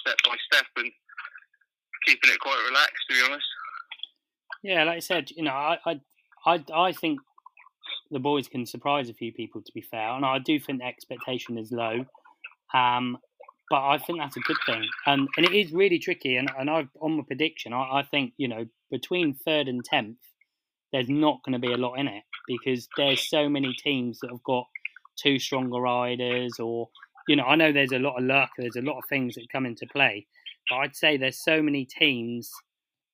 step 0.05 0.17
by 0.25 0.35
step 0.51 0.65
and 0.77 0.91
keeping 2.05 2.31
it 2.31 2.39
quite 2.39 2.63
relaxed, 2.67 3.03
to 3.09 3.15
be 3.15 3.21
honest. 3.25 3.45
Yeah, 4.63 4.83
like 4.83 4.97
I 4.97 4.99
said, 4.99 5.31
you 5.31 5.43
know, 5.43 5.51
I, 5.51 5.77
I, 5.85 6.01
I, 6.45 6.63
I 6.73 6.91
think 6.93 7.19
the 8.11 8.19
boys 8.19 8.47
can 8.47 8.65
surprise 8.65 9.09
a 9.09 9.13
few 9.13 9.33
people. 9.33 9.61
To 9.61 9.71
be 9.73 9.81
fair, 9.81 10.09
and 10.09 10.25
I 10.25 10.39
do 10.39 10.59
think 10.59 10.79
the 10.79 10.85
expectation 10.85 11.57
is 11.57 11.71
low. 11.71 12.05
Um, 12.73 13.17
but 13.69 13.81
I 13.87 13.97
think 13.97 14.19
that's 14.19 14.37
a 14.37 14.41
good 14.41 14.57
thing, 14.65 14.87
and 15.05 15.27
and 15.37 15.45
it 15.45 15.53
is 15.53 15.71
really 15.71 15.99
tricky. 15.99 16.37
And 16.37 16.49
and 16.57 16.69
I've 16.69 16.89
on 17.01 17.17
my 17.17 17.23
prediction, 17.23 17.73
I, 17.73 17.99
I 17.99 18.03
think 18.09 18.33
you 18.37 18.47
know 18.47 18.65
between 18.91 19.33
third 19.33 19.67
and 19.67 19.83
tenth, 19.83 20.17
there's 20.91 21.09
not 21.09 21.39
going 21.43 21.53
to 21.53 21.67
be 21.67 21.73
a 21.73 21.77
lot 21.77 21.95
in 21.95 22.07
it 22.07 22.23
because 22.47 22.87
there's 22.97 23.27
so 23.29 23.49
many 23.49 23.73
teams 23.73 24.19
that 24.21 24.29
have 24.31 24.43
got 24.43 24.65
two 25.21 25.39
stronger 25.39 25.79
riders 25.79 26.59
or 26.59 26.89
you 27.27 27.35
know 27.35 27.43
I 27.43 27.55
know 27.55 27.71
there's 27.71 27.91
a 27.91 27.99
lot 27.99 28.17
of 28.17 28.25
luck 28.25 28.49
there's 28.57 28.75
a 28.75 28.81
lot 28.81 28.97
of 28.97 29.03
things 29.09 29.35
that 29.35 29.47
come 29.51 29.65
into 29.65 29.85
play 29.91 30.25
but 30.69 30.77
I'd 30.77 30.95
say 30.95 31.17
there's 31.17 31.43
so 31.43 31.61
many 31.61 31.85
teams 31.85 32.49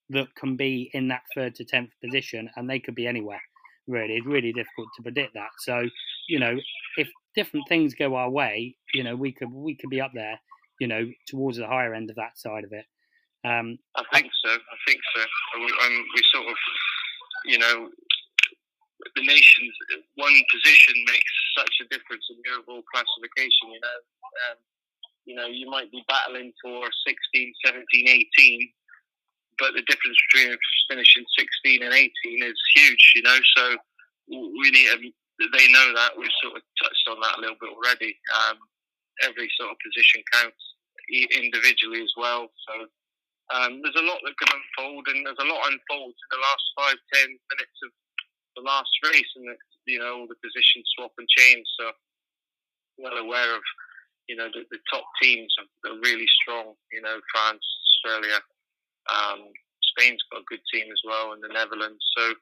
that 0.10 0.28
can 0.36 0.56
be 0.56 0.90
in 0.94 1.08
that 1.10 1.22
third 1.36 1.56
to 1.56 1.66
10th 1.66 1.92
position 2.04 2.50
and 2.56 2.70
they 2.70 2.80
could 2.80 2.96
be 2.96 3.08
anywhere 3.08 3.42
really. 3.88 4.16
It's 4.18 4.26
really 4.28 4.54
difficult 4.54 4.90
to 4.98 5.04
predict 5.04 5.34
that. 5.34 5.50
So 5.60 5.84
you 6.28 6.40
know 6.40 6.58
if 6.98 7.08
different 7.36 7.68
things 7.70 7.94
go 7.94 8.16
our 8.16 8.30
way 8.30 8.76
you 8.94 9.04
know 9.04 9.16
we 9.16 9.32
could 9.32 9.52
we 9.52 9.76
could 9.76 9.90
be 9.90 10.02
up 10.02 10.12
there 10.14 10.40
you 10.80 10.88
know 10.88 11.06
towards 11.28 11.58
the 11.58 11.68
higher 11.68 11.94
end 11.94 12.10
of 12.10 12.16
that 12.18 12.38
side 12.38 12.64
of 12.64 12.72
it. 12.72 12.86
Um, 13.46 13.78
I 13.96 14.04
think 14.14 14.30
so 14.44 14.52
I 14.52 14.78
think 14.86 15.00
so. 15.16 15.22
Um, 15.22 16.06
we 16.16 16.22
sort 16.34 16.48
of 16.48 16.56
you 17.46 17.58
know, 17.58 17.90
the 19.16 19.24
nation's 19.24 19.74
one 20.16 20.34
position 20.52 20.94
makes 21.08 21.34
such 21.58 21.74
a 21.82 21.90
difference 21.90 22.26
in 22.30 22.38
the 22.44 22.50
overall 22.58 22.84
classification. 22.92 23.74
You 23.74 23.82
know, 23.82 23.98
um, 24.50 24.58
you 25.26 25.36
know, 25.36 25.48
you 25.48 25.70
might 25.70 25.92
be 25.92 26.04
battling 26.08 26.54
for 26.62 26.86
16, 27.06 27.54
17, 27.66 28.10
18, 28.10 28.70
but 29.60 29.74
the 29.74 29.84
difference 29.86 30.18
between 30.30 30.58
finishing 30.90 31.26
16 31.38 31.84
and 31.84 31.94
18 31.94 32.10
is 32.44 32.60
huge. 32.76 33.04
You 33.16 33.24
know, 33.24 33.40
so 33.56 33.64
we 34.28 34.72
need. 34.72 34.90
Um, 34.94 35.14
they 35.40 35.72
know 35.72 35.96
that 35.96 36.20
we've 36.20 36.36
sort 36.44 36.60
of 36.60 36.64
touched 36.84 37.08
on 37.08 37.20
that 37.24 37.40
a 37.40 37.42
little 37.42 37.56
bit 37.64 37.72
already. 37.72 38.20
Um, 38.36 38.60
every 39.24 39.48
sort 39.56 39.72
of 39.72 39.78
position 39.80 40.20
counts 40.36 40.64
individually 41.32 42.04
as 42.04 42.14
well. 42.20 42.52
So 42.68 42.74
um, 43.56 43.82
there's 43.82 43.98
a 43.98 44.06
lot 44.06 44.22
that 44.22 44.38
can 44.38 44.52
unfold, 44.54 45.08
and 45.10 45.26
there's 45.26 45.42
a 45.42 45.50
lot 45.50 45.72
unfolds 45.72 46.20
in 46.20 46.30
the 46.30 46.44
last 46.44 46.66
five, 46.78 46.98
ten 47.14 47.30
minutes 47.34 47.78
of 47.82 47.92
the 48.56 48.64
last 48.68 48.92
race, 49.10 49.32
and 49.36 49.50
you 49.90 50.00
know 50.00 50.22
all 50.22 50.30
the 50.30 50.38
positions 50.46 50.86
swap 50.94 51.12
and 51.18 51.28
change. 51.28 51.66
So, 51.80 51.92
well 53.02 53.18
aware 53.18 53.56
of 53.56 53.62
you 54.30 54.38
know 54.38 54.48
the, 54.54 54.64
the 54.70 54.80
top 54.86 55.04
teams 55.22 55.50
are 55.60 55.98
really 56.06 56.30
strong. 56.42 56.78
You 56.94 57.02
know, 57.02 57.18
France, 57.34 57.66
Australia, 57.98 58.38
um, 59.10 59.50
Spain's 59.82 60.22
got 60.32 60.46
a 60.46 60.50
good 60.50 60.62
team 60.72 60.86
as 60.94 61.02
well, 61.04 61.34
and 61.34 61.42
the 61.42 61.50
Netherlands. 61.50 62.06
So 62.16 62.34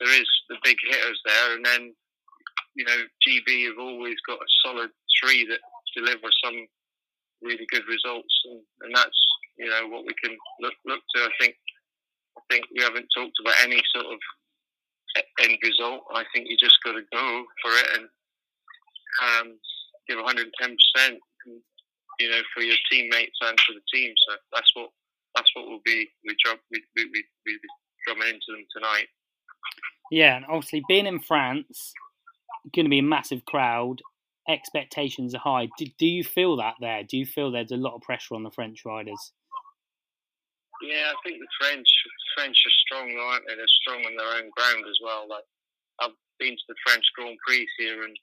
there 0.00 0.10
is 0.10 0.28
the 0.50 0.58
big 0.64 0.76
hitters 0.82 1.20
there, 1.24 1.54
and 1.54 1.64
then 1.64 1.94
you 2.74 2.84
know 2.84 2.98
GB 3.26 3.70
have 3.70 3.78
always 3.78 4.18
got 4.26 4.42
a 4.42 4.54
solid 4.66 4.90
three 5.22 5.46
that 5.46 5.60
deliver 5.94 6.28
some 6.42 6.66
really 7.42 7.66
good 7.70 7.86
results, 7.88 8.34
and, 8.50 8.60
and 8.82 8.92
that's 8.94 9.20
you 9.58 9.70
know 9.70 9.86
what 9.88 10.04
we 10.04 10.14
can 10.22 10.36
look 10.60 10.74
look 10.84 11.02
to. 11.14 11.22
I 11.22 11.32
think 11.40 11.54
I 12.36 12.40
think 12.50 12.66
we 12.74 12.82
haven't 12.82 13.08
talked 13.14 13.38
about 13.40 13.62
any 13.62 13.80
sort 13.94 14.06
of 14.06 14.18
end 15.42 15.58
result. 15.62 16.02
I 16.14 16.24
think 16.32 16.48
you 16.48 16.56
just 16.56 16.78
got 16.84 16.92
to 16.92 17.02
go 17.12 17.44
for 17.62 17.72
it 17.72 17.88
and 17.94 18.04
um, 19.22 19.58
give 20.08 20.18
110 20.18 20.50
percent, 20.52 21.18
you 22.18 22.30
know, 22.30 22.40
for 22.54 22.62
your 22.62 22.76
teammates 22.90 23.38
and 23.42 23.58
for 23.60 23.74
the 23.74 23.84
team. 23.92 24.12
So 24.28 24.36
that's 24.52 24.70
what 24.74 24.90
that's 25.34 25.50
what 25.54 25.66
we'll 25.68 25.84
be 25.84 26.08
we 26.24 26.36
we 26.70 26.82
we 26.96 27.04
we, 27.12 27.24
we 27.46 27.58
drumming 28.06 28.28
into 28.28 28.52
them 28.52 28.66
tonight. 28.74 29.06
Yeah, 30.10 30.36
and 30.36 30.44
obviously 30.46 30.82
being 30.88 31.06
in 31.06 31.20
France, 31.20 31.92
going 32.74 32.86
to 32.86 32.90
be 32.90 32.98
a 32.98 33.02
massive 33.02 33.44
crowd. 33.44 34.00
Expectations 34.48 35.34
are 35.34 35.38
high. 35.38 35.68
Do, 35.78 35.86
do 35.98 36.06
you 36.06 36.24
feel 36.24 36.56
that 36.56 36.74
there? 36.80 37.04
Do 37.04 37.16
you 37.16 37.26
feel 37.26 37.52
there's 37.52 37.70
a 37.70 37.76
lot 37.76 37.94
of 37.94 38.02
pressure 38.02 38.34
on 38.34 38.42
the 38.42 38.50
French 38.50 38.84
riders? 38.84 39.32
Yeah, 40.80 41.12
I 41.12 41.16
think 41.22 41.38
the 41.38 41.52
French 41.60 41.88
French 42.36 42.56
are 42.56 42.78
strong, 42.88 43.12
aren't 43.12 43.44
they? 43.46 43.54
They're 43.54 43.80
strong 43.84 44.00
on 44.04 44.16
their 44.16 44.40
own 44.40 44.48
ground 44.56 44.84
as 44.88 44.98
well. 45.04 45.28
Like 45.28 45.44
I've 46.00 46.16
been 46.38 46.56
to 46.56 46.66
the 46.68 46.80
French 46.86 47.04
Grand 47.14 47.36
Prix 47.46 47.68
here, 47.78 48.02
and 48.04 48.16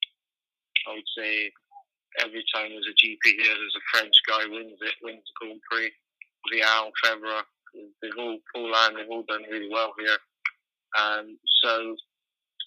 I 0.89 0.97
would 0.97 1.09
say 1.17 1.51
every 2.19 2.43
time 2.53 2.73
there's 2.73 2.89
a 2.89 2.97
GP 2.97 3.21
here, 3.37 3.53
there's 3.53 3.77
a 3.77 3.89
French 3.93 4.15
guy 4.25 4.49
wins 4.49 4.81
it, 4.81 4.95
wins 5.03 5.21
the 5.21 5.37
Grand 5.37 5.61
Prix. 5.69 5.91
Vialle, 6.49 6.91
Febvre, 7.03 7.43
they've 8.01 8.17
all 8.17 8.39
Paulin, 8.53 8.95
they've 8.95 9.09
all 9.09 9.25
done 9.27 9.43
really 9.51 9.69
well 9.69 9.93
here. 9.99 10.17
Um, 10.97 11.37
so 11.61 11.95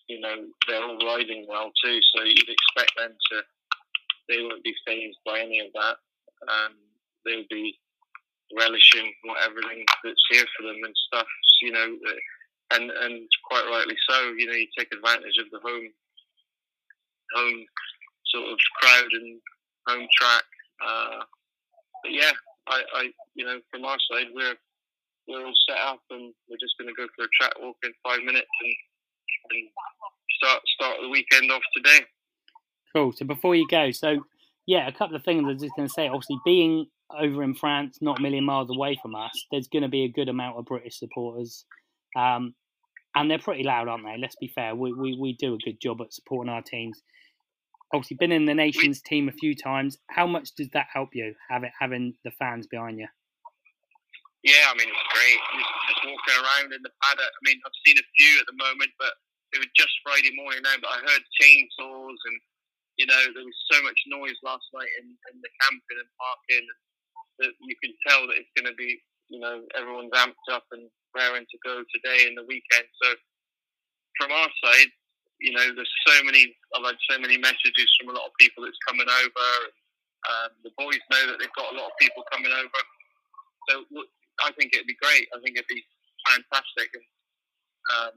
you 0.09 0.21
know 0.21 0.47
they're 0.69 0.85
all 0.85 0.99
riding 1.03 1.47
well 1.49 1.73
too. 1.83 1.99
So 2.15 2.23
you'd 2.23 2.49
expect 2.49 2.93
them 2.97 3.17
to. 3.33 3.43
They 4.29 4.43
won't 4.43 4.63
be 4.63 4.75
phased 4.87 5.19
by 5.27 5.41
any 5.41 5.59
of 5.61 5.73
that. 5.75 5.97
Um, 6.47 6.75
they'll 7.25 7.51
be 7.51 7.79
relishing 8.57 9.13
what 9.25 9.43
everything 9.45 9.85
that's 10.05 10.25
here 10.31 10.45
for 10.57 10.67
them 10.67 10.81
and 10.85 10.95
stuff. 11.07 11.27
You 11.63 11.73
know, 11.73 11.89
and 12.73 12.91
and 12.91 13.29
quite 13.45 13.67
rightly 13.71 13.97
so. 14.09 14.33
You 14.37 14.47
know, 14.47 14.59
you 14.59 14.67
take 14.79 14.93
advantage 14.93 15.39
of 15.39 15.51
the 15.51 15.61
home 15.63 15.91
home 17.35 17.65
sort 18.27 18.51
of 18.51 18.59
crowd 18.81 19.11
and 19.13 19.41
home 19.87 20.07
track. 20.19 20.45
Uh, 20.85 21.23
but 22.03 22.13
yeah, 22.13 22.33
I, 22.69 22.83
I 22.95 23.11
you 23.35 23.45
know 23.45 23.61
from 23.71 23.85
our 23.85 23.99
side 24.11 24.29
we're 24.35 24.57
we're 25.29 25.45
all 25.45 25.55
set 25.69 25.79
up, 25.79 26.01
and 26.11 26.33
we're 26.49 26.61
just 26.61 26.75
going 26.79 26.89
to 26.89 26.95
go 26.97 27.07
for 27.15 27.25
a 27.25 27.35
track 27.39 27.53
walk 27.61 27.77
in 27.85 27.93
five 28.03 28.21
minutes 28.25 28.51
and, 28.63 28.75
and 29.51 29.69
start 30.39 30.61
start 30.75 30.97
the 31.03 31.09
weekend 31.09 31.51
off 31.53 31.63
today. 31.77 32.07
Cool. 32.95 33.13
So 33.13 33.25
before 33.25 33.55
you 33.55 33.67
go, 33.69 33.91
so 33.91 34.25
yeah, 34.67 34.89
a 34.89 34.93
couple 34.93 35.17
of 35.17 35.25
things 35.25 35.45
I 35.45 35.53
was 35.53 35.63
just 35.63 35.77
going 35.77 35.89
to 35.89 35.93
say. 35.93 36.09
Obviously, 36.09 36.39
being 36.45 36.87
over 37.19 37.43
in 37.43 37.55
France, 37.55 37.99
not 38.01 38.19
a 38.19 38.23
million 38.23 38.45
miles 38.45 38.71
away 38.71 38.99
from 39.01 39.15
us, 39.15 39.33
there's 39.51 39.69
going 39.69 39.83
to 39.83 39.89
be 39.89 40.05
a 40.05 40.09
good 40.09 40.29
amount 40.29 40.59
of 40.59 40.65
British 40.65 40.99
supporters. 40.99 41.65
Um, 42.17 42.55
and 43.15 43.31
they're 43.31 43.39
pretty 43.39 43.65
loud, 43.65 43.89
aren't 43.89 44.05
they? 44.05 44.17
Let's 44.21 44.37
be 44.37 44.53
fair. 44.55 44.75
We, 44.75 44.93
we, 44.93 45.17
we 45.21 45.37
do 45.39 45.55
a 45.55 45.59
good 45.59 45.81
job 45.81 46.01
at 46.01 46.13
supporting 46.13 46.53
our 46.53 46.63
teams. 46.63 47.03
Obviously, 47.93 48.17
been 48.21 48.31
in 48.31 48.47
the 48.47 48.55
nations 48.55 49.03
team 49.03 49.29
a 49.29 49.33
few 49.33 49.55
times. 49.55 49.99
How 50.11 50.27
much 50.27 50.55
does 50.55 50.71
that 50.75 50.87
help 50.95 51.11
you, 51.13 51.35
have 51.51 51.65
it, 51.65 51.73
having 51.75 52.15
the 52.23 52.31
fans 52.39 52.69
behind 52.71 52.99
you? 52.99 53.09
Yeah, 54.47 54.71
I 54.71 54.75
mean, 54.79 54.87
it's 54.87 55.11
great. 55.11 55.41
Just, 55.59 55.73
just 55.91 56.03
walking 56.07 56.39
around 56.39 56.71
in 56.73 56.81
the 56.87 56.95
paddock. 57.03 57.35
I 57.35 57.43
mean, 57.43 57.59
I've 57.67 57.83
seen 57.85 57.99
a 57.99 58.07
few 58.15 58.33
at 58.39 58.47
the 58.47 58.57
moment, 58.57 58.95
but 58.97 59.13
it 59.53 59.59
was 59.59 59.69
just 59.75 59.91
Friday 60.07 60.31
morning 60.39 60.63
now. 60.63 60.79
But 60.79 60.97
I 60.97 60.99
heard 61.03 61.25
chainsaws 61.43 62.19
and, 62.31 62.39
you 62.97 63.11
know, 63.11 63.23
there 63.35 63.45
was 63.45 63.61
so 63.69 63.83
much 63.83 63.99
noise 64.07 64.39
last 64.47 64.65
night 64.71 64.89
in, 65.03 65.11
in 65.35 65.37
the 65.43 65.51
camping 65.61 65.99
and 65.99 66.13
parking. 66.15 66.63
And 66.63 66.81
that 67.41 67.53
you 67.61 67.75
can 67.83 67.93
tell 68.07 68.29
that 68.29 68.37
it's 68.37 68.55
going 68.57 68.69
to 68.69 68.77
be, 68.77 69.01
you 69.33 69.41
know, 69.41 69.65
everyone's 69.77 70.13
amped 70.13 70.49
up 70.53 70.65
and 70.73 70.89
raring 71.17 71.49
to 71.49 71.59
go 71.65 71.83
today 71.91 72.29
and 72.29 72.37
the 72.37 72.47
weekend. 72.47 72.87
So 73.03 73.09
from 74.21 74.31
our 74.31 74.51
side, 74.63 74.93
you 75.41 75.57
know, 75.57 75.73
there's 75.73 75.97
so 76.07 76.21
many, 76.29 76.53
I've 76.77 76.85
had 76.85 77.01
so 77.09 77.17
many 77.17 77.41
messages 77.41 77.89
from 77.97 78.13
a 78.13 78.17
lot 78.17 78.29
of 78.29 78.37
people 78.37 78.65
that's 78.65 78.79
coming 78.85 79.09
over. 79.09 79.49
Um, 80.29 80.51
the 80.61 80.75
boys 80.77 81.01
know 81.09 81.33
that 81.33 81.41
they've 81.41 81.57
got 81.57 81.73
a 81.73 81.79
lot 81.81 81.89
of 81.89 81.97
people 81.97 82.21
coming 82.29 82.53
over. 82.53 82.81
So 83.73 83.89
I 84.45 84.53
think 84.61 84.77
it'd 84.77 84.89
be 84.89 85.01
great. 85.01 85.33
I 85.33 85.41
think 85.41 85.57
it'd 85.57 85.73
be 85.73 85.81
fantastic. 86.29 86.93
And 86.93 87.07
um, 87.97 88.15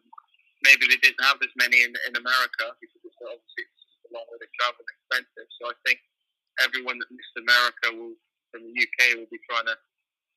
maybe 0.67 0.91
they 0.91 0.99
didn't 0.99 1.23
have 1.23 1.39
as 1.39 1.53
many 1.55 1.79
in, 1.87 1.95
in 2.11 2.13
America 2.19 2.75
because 2.83 3.01
it's 3.07 3.21
obviously 3.23 3.63
it's 3.63 4.07
a 4.07 4.11
long 4.11 4.27
way 4.27 4.43
to 4.43 4.49
travel 4.59 4.83
and 4.83 4.91
expensive. 4.91 5.47
So 5.63 5.71
I 5.71 5.75
think 5.87 6.03
everyone 6.59 6.99
that 6.99 7.07
missed 7.07 7.35
America 7.39 7.87
will 7.95 8.15
from 8.53 8.69
the 8.69 8.73
UK 8.77 9.17
will 9.17 9.29
be 9.33 9.41
trying 9.49 9.65
to 9.65 9.73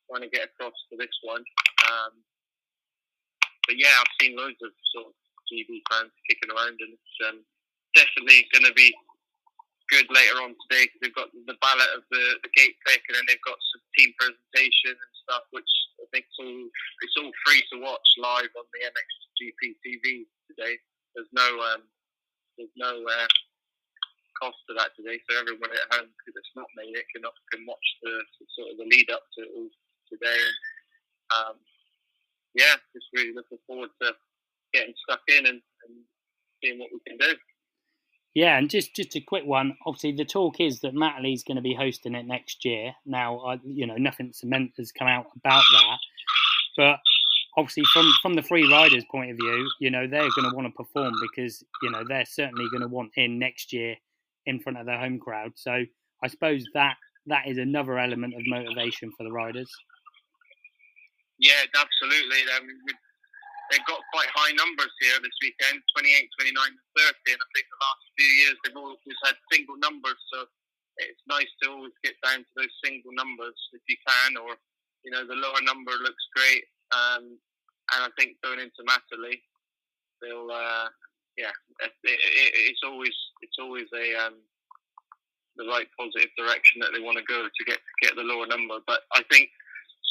trying 0.09 0.25
to 0.25 0.33
get 0.33 0.49
across 0.49 0.75
to 0.89 0.97
this 0.97 1.13
one. 1.21 1.45
Um, 1.85 2.13
but 3.69 3.77
yeah, 3.77 3.93
I've 4.01 4.17
seen 4.17 4.39
loads 4.39 4.57
of 4.65 4.73
sort 4.97 5.13
of 5.13 5.15
GB 5.53 5.85
fans 5.93 6.15
kicking 6.25 6.49
around, 6.49 6.81
and 6.81 6.97
it's 6.97 7.17
um, 7.29 7.39
definitely 7.93 8.49
going 8.57 8.65
to 8.65 8.75
be 8.75 8.95
good 9.91 10.07
later 10.11 10.43
on 10.43 10.55
today 10.67 10.87
because 10.87 11.01
they've 11.03 11.21
got 11.21 11.31
the 11.31 11.59
ballot 11.63 11.91
of 11.95 12.03
the, 12.11 12.25
the 12.43 12.51
gate 12.57 12.75
pick, 12.87 13.03
and 13.07 13.15
then 13.19 13.27
they've 13.29 13.47
got 13.47 13.59
some 13.59 13.83
team 13.95 14.11
presentation 14.19 14.95
and 14.95 15.13
stuff, 15.27 15.45
which 15.55 15.73
I 16.03 16.07
think 16.11 16.27
it's 16.27 16.41
all 16.41 16.63
it's 17.03 17.17
all 17.19 17.33
free 17.47 17.63
to 17.75 17.77
watch 17.83 18.09
live 18.19 18.51
on 18.55 18.67
the 18.71 18.81
MXGP 18.87 19.61
TV 19.83 20.07
today. 20.51 20.75
There's 21.15 21.31
no 21.35 21.47
um, 21.75 21.83
there's 22.59 22.75
no 22.79 23.03
uh, 23.03 23.31
cost 24.41 24.59
to 24.69 24.75
that 24.77 24.93
today. 24.97 25.19
So 25.29 25.39
everyone 25.39 25.73
at 25.73 25.89
home, 25.97 26.11
because 26.13 26.37
it's 26.37 26.55
not 26.57 26.69
made 26.77 26.95
it, 26.95 27.09
can 27.13 27.25
can 27.25 27.63
watch 27.67 27.87
the, 28.03 28.13
sort 28.57 28.73
of 28.73 28.77
the 28.79 28.89
lead 28.89 29.09
up 29.11 29.25
to 29.37 29.39
it 29.45 29.53
all 29.57 29.71
today. 30.09 30.43
Um, 31.35 31.57
yeah, 32.55 32.77
just 32.95 33.07
really 33.13 33.35
looking 33.35 33.59
forward 33.67 33.91
to 34.03 34.13
getting 34.73 34.95
stuck 35.05 35.21
in 35.29 35.47
and, 35.47 35.61
and 35.61 35.93
seeing 36.63 36.79
what 36.79 36.91
we 36.93 37.01
can 37.07 37.19
do. 37.19 37.35
Yeah, 38.35 38.59
and 38.59 38.69
just 38.69 38.95
just 38.95 39.17
a 39.17 39.21
quick 39.21 39.45
one. 39.45 39.77
Obviously, 39.87 40.13
the 40.13 40.25
talk 40.25 40.61
is 40.61 40.81
that 40.81 40.95
Matterley's 40.95 41.43
going 41.43 41.57
to 41.57 41.63
be 41.63 41.75
hosting 41.75 42.15
it 42.15 42.27
next 42.27 42.65
year. 42.65 42.93
Now, 43.07 43.39
I, 43.41 43.59
you 43.65 43.87
know, 43.87 43.97
nothing 43.97 44.33
cement 44.33 44.73
has 44.77 44.93
come 44.93 45.09
out 45.09 45.27
about 45.37 45.65
that, 45.73 45.99
but 46.77 46.99
obviously, 47.57 47.85
from 47.93 48.13
from 48.21 48.35
the 48.35 48.43
free 48.43 48.71
riders' 48.71 49.07
point 49.11 49.31
of 49.31 49.39
view, 49.39 49.71
you 49.81 49.91
know, 49.91 50.07
they're 50.07 50.29
going 50.37 50.51
to 50.51 50.55
want 50.55 50.67
to 50.67 50.85
perform 50.85 51.15
because 51.23 51.65
you 51.83 51.91
know 51.91 52.05
they're 52.07 52.27
certainly 52.27 52.67
going 52.71 52.83
to 52.83 52.89
want 52.89 53.13
in 53.17 53.39
next 53.39 53.73
year 53.73 53.97
in 54.47 54.61
front 54.61 54.79
of 54.79 54.87
their 54.87 54.99
home 54.99 55.19
crowd. 55.19 55.53
So 55.57 55.85
I 56.23 56.29
suppose 56.29 56.65
that 56.75 56.97
that 57.27 57.47
is 57.47 57.59
another 57.59 57.99
element 57.99 58.35
of 58.35 58.43
motivation 58.47 59.11
for 59.17 59.25
the 59.25 59.33
riders. 59.33 59.71
Yeah, 61.39 61.67
absolutely. 61.75 62.47
They've 63.71 63.91
got 63.91 64.01
quite 64.15 64.31
high 64.31 64.55
numbers 64.55 64.95
here 65.03 65.19
this 65.21 65.35
weekend 65.43 65.83
28, 65.99 66.31
29, 66.39 66.55
and 66.55 66.87
30. 66.97 67.35
And 67.35 67.43
I 67.43 67.49
think 67.51 67.67
the 67.67 67.83
last 67.83 68.03
few 68.15 68.31
years 68.47 68.57
they've 68.63 68.79
always 68.79 69.21
had 69.27 69.37
single 69.51 69.77
numbers. 69.83 70.17
So 70.33 70.47
it's 71.03 71.21
nice 71.27 71.51
to 71.63 71.75
always 71.75 71.93
get 72.07 72.15
down 72.23 72.47
to 72.47 72.53
those 72.57 72.73
single 72.81 73.13
numbers 73.13 73.59
if 73.75 73.83
you 73.91 73.99
can, 74.07 74.39
or, 74.39 74.55
you 75.05 75.11
know, 75.11 75.27
the 75.27 75.37
lower 75.37 75.61
number 75.67 75.93
looks 75.99 76.25
great. 76.33 76.65
Um, 76.95 77.37
and 77.93 78.01
I 78.07 78.11
think 78.17 78.39
going 78.41 78.63
into 78.63 78.87
Matterley, 78.87 79.43
they'll, 80.23 80.49
uh, 80.49 80.89
yeah, 81.37 81.53
it, 81.83 81.93
it, 82.07 82.51
it's 82.71 82.87
always 82.87 83.15
it's 83.43 83.59
always 83.61 83.89
a 83.95 84.07
um, 84.27 84.37
the 85.57 85.67
right 85.69 85.89
positive 85.97 86.31
direction 86.37 86.81
that 86.81 86.93
they 86.93 87.01
want 87.01 87.17
to 87.17 87.25
go 87.25 87.45
to 87.45 87.63
get 87.65 87.81
get 88.03 88.17
the 88.17 88.27
lower 88.27 88.47
number. 88.47 88.79
But 88.87 89.05
I 89.15 89.23
think 89.31 89.49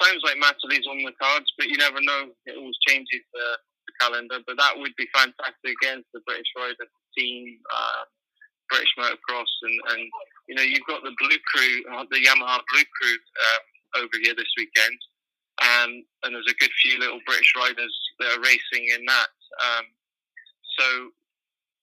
sounds 0.02 0.24
like 0.24 0.38
Matterley's 0.38 0.88
on 0.88 1.00
the 1.00 1.16
cards, 1.16 1.48
but 1.58 1.68
you 1.68 1.78
never 1.78 2.02
know. 2.02 2.34
It 2.46 2.58
always 2.58 2.78
changes 2.88 3.24
the, 3.32 3.48
the 3.88 3.94
calendar. 4.02 4.40
But 4.46 4.58
that 4.58 4.76
would 4.76 4.96
be 4.98 5.08
fantastic 5.16 5.72
against 5.82 6.12
the 6.14 6.22
British 6.28 6.50
rider 6.58 6.88
team, 7.16 7.60
uh, 7.72 8.04
British 8.70 8.92
motocross, 9.00 9.52
and, 9.64 9.78
and 9.96 10.02
you 10.50 10.56
know 10.56 10.66
you've 10.66 10.88
got 10.90 11.04
the 11.04 11.16
Blue 11.20 11.40
Crew, 11.54 11.74
uh, 11.96 12.06
the 12.12 12.20
Yamaha 12.20 12.60
Blue 12.74 12.88
Crew 13.00 13.16
um, 13.16 14.04
over 14.04 14.18
here 14.22 14.36
this 14.36 14.52
weekend. 14.58 15.00
Um, 15.56 16.04
and 16.24 16.36
there's 16.36 16.52
a 16.52 16.60
good 16.60 16.74
few 16.84 17.00
little 17.00 17.24
British 17.26 17.54
riders 17.56 17.96
that 18.20 18.36
are 18.36 18.44
racing 18.44 18.92
in 18.92 19.06
that. 19.08 19.32
Um, 19.64 19.86
so, 20.78 20.86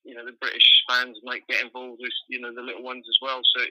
you 0.05 0.15
know, 0.15 0.27
the 0.27 0.39
British 0.43 0.67
fans 0.89 1.19
might 1.23 1.47
get 1.47 1.63
involved 1.63 2.03
with, 2.03 2.15
you 2.29 2.41
know, 2.41 2.55
the 2.55 2.63
little 2.63 2.83
ones 2.83 3.07
as 3.09 3.19
well. 3.23 3.41
So 3.55 3.63
it, 3.63 3.71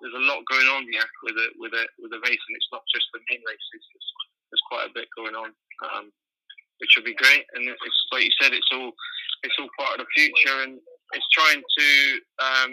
there's 0.00 0.16
a 0.16 0.28
lot 0.28 0.44
going 0.48 0.68
on 0.68 0.84
here 0.88 1.08
with 1.24 1.36
a 1.36 1.48
with 1.56 1.72
a 1.72 1.84
with 2.00 2.12
a 2.12 2.20
race, 2.24 2.44
and 2.48 2.56
it's 2.56 2.72
not 2.72 2.84
just 2.92 3.08
the 3.12 3.20
main 3.30 3.40
races. 3.44 3.80
There's, 3.80 4.10
there's 4.50 4.68
quite 4.68 4.88
a 4.88 4.96
bit 4.96 5.08
going 5.16 5.36
on, 5.36 5.50
um, 5.92 6.12
which 6.80 6.92
will 6.96 7.04
be 7.04 7.16
great. 7.16 7.44
And 7.56 7.68
it's 7.68 8.00
like 8.12 8.24
you 8.24 8.34
said, 8.40 8.52
it's 8.52 8.72
all 8.72 8.92
it's 9.44 9.56
all 9.60 9.72
part 9.78 10.00
of 10.00 10.04
the 10.04 10.12
future, 10.16 10.58
and 10.64 10.80
it's 11.12 11.30
trying 11.32 11.62
to. 11.62 11.88
Um, 12.40 12.72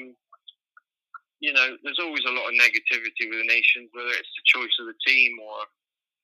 you 1.44 1.52
know, 1.52 1.76
there's 1.84 2.00
always 2.00 2.24
a 2.24 2.32
lot 2.32 2.48
of 2.48 2.56
negativity 2.56 3.28
with 3.28 3.44
the 3.44 3.52
nations, 3.52 3.92
whether 3.92 4.16
it's 4.16 4.32
the 4.32 4.48
choice 4.48 4.72
of 4.80 4.88
the 4.88 4.96
team 5.04 5.36
or 5.44 5.68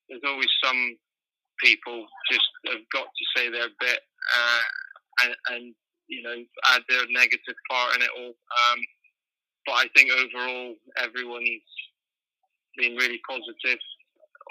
there's 0.08 0.24
always 0.24 0.48
some 0.64 0.96
people 1.62 2.06
just 2.32 2.48
have 2.66 2.80
got 2.92 3.04
to 3.04 3.24
say 3.36 3.52
their 3.52 3.68
bit 3.78 4.00
uh, 4.32 4.64
and, 5.24 5.34
and 5.52 5.74
you 6.10 6.22
know, 6.22 6.36
add 6.74 6.82
their 6.88 7.06
negative 7.08 7.54
part 7.70 7.94
in 7.96 8.02
it 8.02 8.10
all. 8.18 8.34
Um, 8.34 8.78
but 9.66 9.72
I 9.72 9.86
think 9.94 10.10
overall, 10.10 10.74
everyone's 10.98 11.70
been 12.76 12.96
really 12.96 13.20
positive 13.28 13.78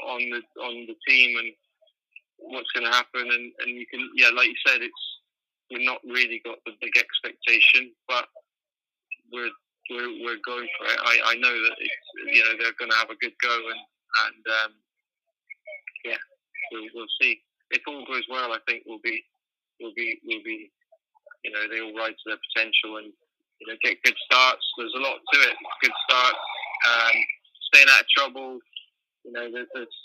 on 0.08 0.22
the 0.30 0.42
on 0.64 0.88
the 0.88 0.96
team 1.08 1.38
and 1.38 1.52
what's 2.38 2.72
going 2.72 2.86
to 2.86 2.96
happen. 2.96 3.28
And, 3.28 3.52
and 3.60 3.76
you 3.76 3.86
can, 3.92 4.10
yeah, 4.16 4.30
like 4.30 4.48
you 4.48 4.56
said, 4.66 4.82
it's 4.82 5.06
we've 5.70 5.86
not 5.86 6.00
really 6.06 6.42
got 6.46 6.58
the 6.66 6.74
big 6.82 6.96
expectation, 6.98 7.92
but 8.08 8.26
we're 9.32 9.52
we're, 9.90 10.24
we're 10.24 10.44
going 10.46 10.68
for 10.78 10.86
it. 10.88 11.00
I, 11.04 11.34
I 11.34 11.36
know 11.36 11.52
that 11.52 11.76
it's 11.80 12.36
you 12.36 12.44
know 12.44 12.54
they're 12.60 12.80
going 12.80 12.92
to 12.92 12.98
have 12.98 13.10
a 13.10 13.20
good 13.20 13.34
go 13.42 13.54
and 13.54 13.82
and 14.26 14.44
um, 14.64 14.72
yeah, 16.06 16.22
we'll, 16.72 16.88
we'll 16.96 17.14
see. 17.22 17.42
If 17.72 17.82
all 17.88 18.06
goes 18.06 18.26
well, 18.30 18.54
I 18.54 18.60
think 18.68 18.84
we'll 18.86 19.04
be 19.04 19.24
we'll 19.80 19.94
be 19.96 20.20
we'll 20.26 20.44
be 20.44 20.72
you 21.44 21.52
know, 21.52 21.64
they 21.72 21.80
all 21.80 21.96
ride 21.96 22.16
to 22.16 22.26
their 22.28 22.42
potential 22.52 23.00
and 23.00 23.12
you 23.60 23.66
know 23.68 23.78
get 23.84 24.02
good 24.04 24.16
starts. 24.26 24.64
There's 24.78 24.96
a 24.96 25.04
lot 25.04 25.20
to 25.20 25.38
it. 25.48 25.56
Good 25.82 25.96
starts, 26.10 26.44
um, 26.88 27.16
staying 27.72 27.90
out 27.92 28.04
of 28.04 28.10
trouble. 28.16 28.60
You 29.24 29.32
know, 29.32 29.48
there's, 29.52 29.68
there's 29.74 29.98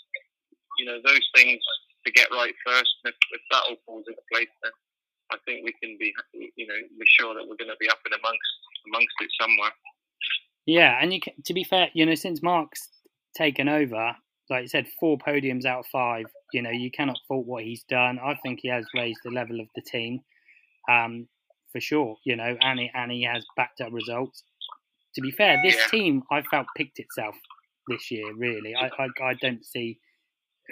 you 0.79 0.85
know 0.85 0.99
those 1.03 1.25
things 1.35 1.59
to 2.05 2.11
get 2.11 2.31
right 2.31 2.53
first. 2.65 2.93
If, 3.05 3.15
if 3.31 3.41
that 3.51 3.63
all 3.69 3.79
falls 3.85 4.05
into 4.07 4.21
place, 4.31 4.51
then 4.63 4.71
I 5.31 5.37
think 5.45 5.65
we 5.65 5.73
can 5.81 5.97
be 5.99 6.13
you 6.55 6.67
know 6.67 6.79
be 6.99 7.07
sure 7.19 7.33
that 7.35 7.43
we're 7.43 7.59
going 7.59 7.73
to 7.73 7.79
be 7.79 7.89
up 7.89 7.99
and 8.05 8.15
amongst 8.15 8.51
amongst 8.87 9.15
it 9.21 9.31
somewhere. 9.39 9.71
Yeah, 10.65 10.97
and 10.99 11.13
you 11.13 11.21
can, 11.21 11.33
to 11.45 11.53
be 11.53 11.63
fair, 11.63 11.89
you 11.93 12.05
know, 12.05 12.15
since 12.15 12.41
Mark's 12.41 12.89
taken 13.35 13.69
over, 13.69 14.15
like 14.49 14.63
you 14.63 14.67
said, 14.67 14.87
four 14.99 15.17
podiums 15.17 15.65
out 15.65 15.79
of 15.79 15.85
five. 15.91 16.25
You 16.53 16.61
know, 16.61 16.71
you 16.71 16.89
cannot 16.89 17.17
fault 17.27 17.45
what 17.45 17.63
he's 17.63 17.83
done. 17.83 18.19
I 18.23 18.35
think 18.41 18.59
he 18.61 18.69
has 18.69 18.85
raised 18.95 19.19
the 19.23 19.31
level 19.31 19.59
of 19.59 19.67
the 19.75 19.81
team 19.81 20.21
um, 20.89 21.27
for 21.71 21.79
sure. 21.81 22.15
You 22.23 22.35
know, 22.35 22.57
and 22.61 22.79
he, 22.79 22.91
and 22.93 23.11
he 23.11 23.23
has 23.23 23.45
backed 23.55 23.81
up 23.81 23.91
results. 23.91 24.43
To 25.15 25.21
be 25.21 25.31
fair, 25.31 25.59
this 25.63 25.75
yeah. 25.75 25.87
team 25.87 26.23
I 26.31 26.41
felt 26.43 26.67
picked 26.75 26.99
itself 26.99 27.35
this 27.87 28.11
year. 28.11 28.33
Really, 28.35 28.75
I, 28.75 28.89
I, 28.99 29.07
I 29.23 29.33
don't 29.35 29.65
see 29.65 29.99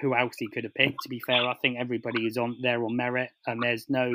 who 0.01 0.15
else 0.15 0.35
he 0.37 0.47
could 0.47 0.63
have 0.63 0.73
picked. 0.73 1.01
To 1.03 1.09
be 1.09 1.21
fair, 1.25 1.45
I 1.45 1.55
think 1.61 1.77
everybody 1.79 2.25
is 2.25 2.37
on 2.37 2.57
there 2.61 2.83
on 2.83 2.95
merit, 2.95 3.29
and 3.47 3.61
there's 3.61 3.89
no 3.89 4.11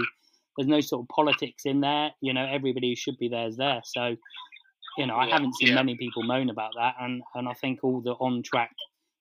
there's 0.57 0.69
no 0.69 0.81
sort 0.81 1.05
of 1.05 1.09
politics 1.09 1.65
in 1.67 1.81
there. 1.81 2.11
You 2.21 2.35
know, 2.35 2.45
everybody 2.45 2.91
who 2.91 2.97
should 2.97 3.19
be 3.19 3.29
there 3.29 3.47
is 3.47 3.57
there. 3.57 3.81
So, 3.85 4.17
you 4.99 5.07
know, 5.07 5.17
I 5.17 5.29
haven't 5.29 5.55
seen 5.55 5.69
yeah. 5.69 5.77
many 5.77 5.97
people 5.97 6.25
moan 6.25 6.51
about 6.51 6.73
that, 6.77 6.97
and 7.01 7.23
and 7.35 7.49
I 7.49 7.55
think 7.55 7.81
all 7.83 8.01
the 8.01 8.13
on 8.15 8.43
track 8.43 8.75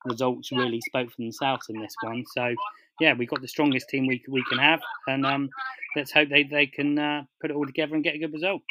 results 0.05 0.51
really 0.51 0.81
spoke 0.81 1.09
for 1.09 1.21
themselves 1.21 1.67
in 1.69 1.79
this 1.79 1.93
one. 2.01 2.23
So, 2.33 2.55
yeah, 2.99 3.13
we've 3.13 3.29
got 3.29 3.41
the 3.41 3.47
strongest 3.47 3.89
team 3.89 4.07
we 4.07 4.23
we 4.29 4.43
can 4.49 4.57
have, 4.57 4.81
and 5.07 5.25
um, 5.25 5.49
let's 5.95 6.11
hope 6.11 6.29
they 6.29 6.43
they 6.43 6.67
can 6.67 6.97
uh, 6.97 7.23
put 7.41 7.51
it 7.51 7.55
all 7.55 7.65
together 7.65 7.95
and 7.95 8.03
get 8.03 8.15
a 8.15 8.19
good 8.19 8.33
result. 8.33 8.61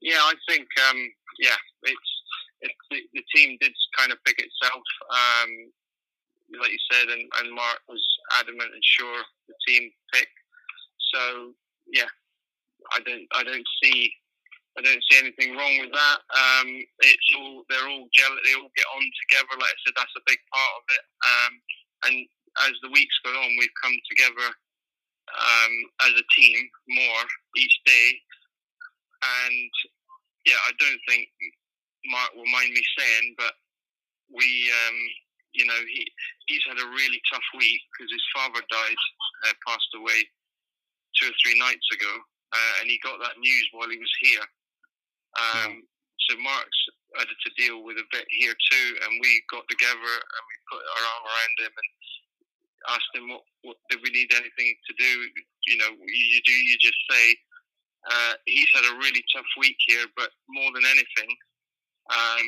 Yeah, 0.00 0.20
I 0.20 0.34
think 0.48 0.66
um, 0.90 0.98
yeah, 1.38 1.56
it's, 1.82 2.10
it's 2.60 2.74
the, 2.90 2.98
the, 3.14 3.24
team 3.34 3.56
did 3.60 3.72
kind 3.96 4.12
of 4.12 4.18
pick 4.24 4.38
itself. 4.38 4.82
Um, 5.10 5.50
like 6.60 6.70
you 6.70 6.82
said, 6.92 7.08
and, 7.08 7.24
and 7.40 7.54
Mark 7.54 7.80
was 7.88 8.04
adamant 8.38 8.70
and 8.72 8.84
sure 8.84 9.22
the 9.48 9.54
team 9.66 9.90
pick. 10.12 10.28
So 11.14 11.52
yeah, 11.92 12.10
I 12.92 13.00
don't 13.00 13.26
I 13.32 13.42
don't 13.42 13.66
see 13.82 14.12
I 14.76 14.82
don't 14.82 15.02
see 15.08 15.18
anything 15.18 15.56
wrong 15.56 15.78
with 15.80 15.92
that. 15.92 16.18
Um, 16.34 16.68
it's 17.00 17.30
all 17.38 17.62
they're 17.70 17.88
all 17.88 18.08
gel. 18.12 18.34
They 18.44 18.54
all 18.54 18.70
get 18.76 18.90
on 18.90 19.06
together. 19.24 19.54
Like 19.54 19.70
I 19.70 19.80
said, 19.86 19.94
that's 19.96 20.18
a 20.18 20.26
big 20.26 20.38
part 20.52 20.74
of 20.74 20.84
it. 20.90 21.04
Um, 21.24 21.52
and 22.04 22.16
as 22.66 22.74
the 22.82 22.90
weeks 22.90 23.14
go 23.24 23.30
on, 23.30 23.56
we've 23.58 23.82
come 23.82 23.96
together 24.10 24.48
um, 25.32 25.74
as 26.06 26.12
a 26.14 26.26
team 26.36 26.58
more 26.88 27.22
each 27.56 27.76
day. 27.86 28.08
And 29.24 29.70
yeah, 30.46 30.60
I 30.68 30.72
don't 30.78 31.02
think 31.08 31.28
Mark 32.06 32.30
will 32.36 32.50
mind 32.52 32.72
me 32.72 32.82
saying, 32.98 33.34
but 33.38 33.54
we, 34.28 34.46
um, 34.70 34.98
you 35.52 35.64
know, 35.66 35.80
he 35.88 36.04
he's 36.46 36.64
had 36.68 36.78
a 36.78 36.92
really 36.92 37.20
tough 37.32 37.48
week 37.56 37.80
because 37.92 38.12
his 38.12 38.26
father 38.36 38.60
died, 38.68 39.00
uh, 39.48 39.56
passed 39.66 39.92
away 39.96 40.20
two 41.16 41.30
or 41.30 41.36
three 41.40 41.58
nights 41.58 41.86
ago, 41.94 42.12
uh, 42.52 42.72
and 42.80 42.90
he 42.90 43.00
got 43.02 43.18
that 43.22 43.38
news 43.38 43.66
while 43.72 43.88
he 43.88 43.96
was 43.96 44.14
here. 44.20 44.46
Um, 45.34 45.82
so 46.28 46.36
Mark's 46.38 46.82
had 47.18 47.28
to 47.30 47.50
deal 47.58 47.82
with 47.82 47.98
a 47.98 48.06
bit 48.10 48.26
here 48.30 48.54
too, 48.54 48.88
and 49.06 49.18
we 49.20 49.42
got 49.50 49.66
together 49.70 50.14
and 50.14 50.42
we 50.46 50.56
put 50.70 50.82
our 50.82 51.04
arm 51.04 51.24
around 51.26 51.54
him 51.62 51.74
and 51.74 51.90
asked 52.88 53.12
him 53.14 53.28
what, 53.28 53.44
what 53.62 53.76
did 53.90 54.00
we 54.02 54.10
need 54.10 54.32
anything 54.32 54.74
to 54.86 54.92
do. 54.98 55.12
You 55.66 55.76
know, 55.78 55.90
you 56.06 56.40
do 56.44 56.52
you 56.52 56.76
just 56.80 56.98
say. 57.10 57.36
Uh, 58.04 58.34
he's 58.44 58.68
had 58.74 58.84
a 58.84 58.98
really 59.00 59.24
tough 59.32 59.48
week 59.56 59.80
here, 59.88 60.04
but 60.14 60.28
more 60.52 60.68
than 60.76 60.84
anything, 60.84 61.30
um, 62.12 62.46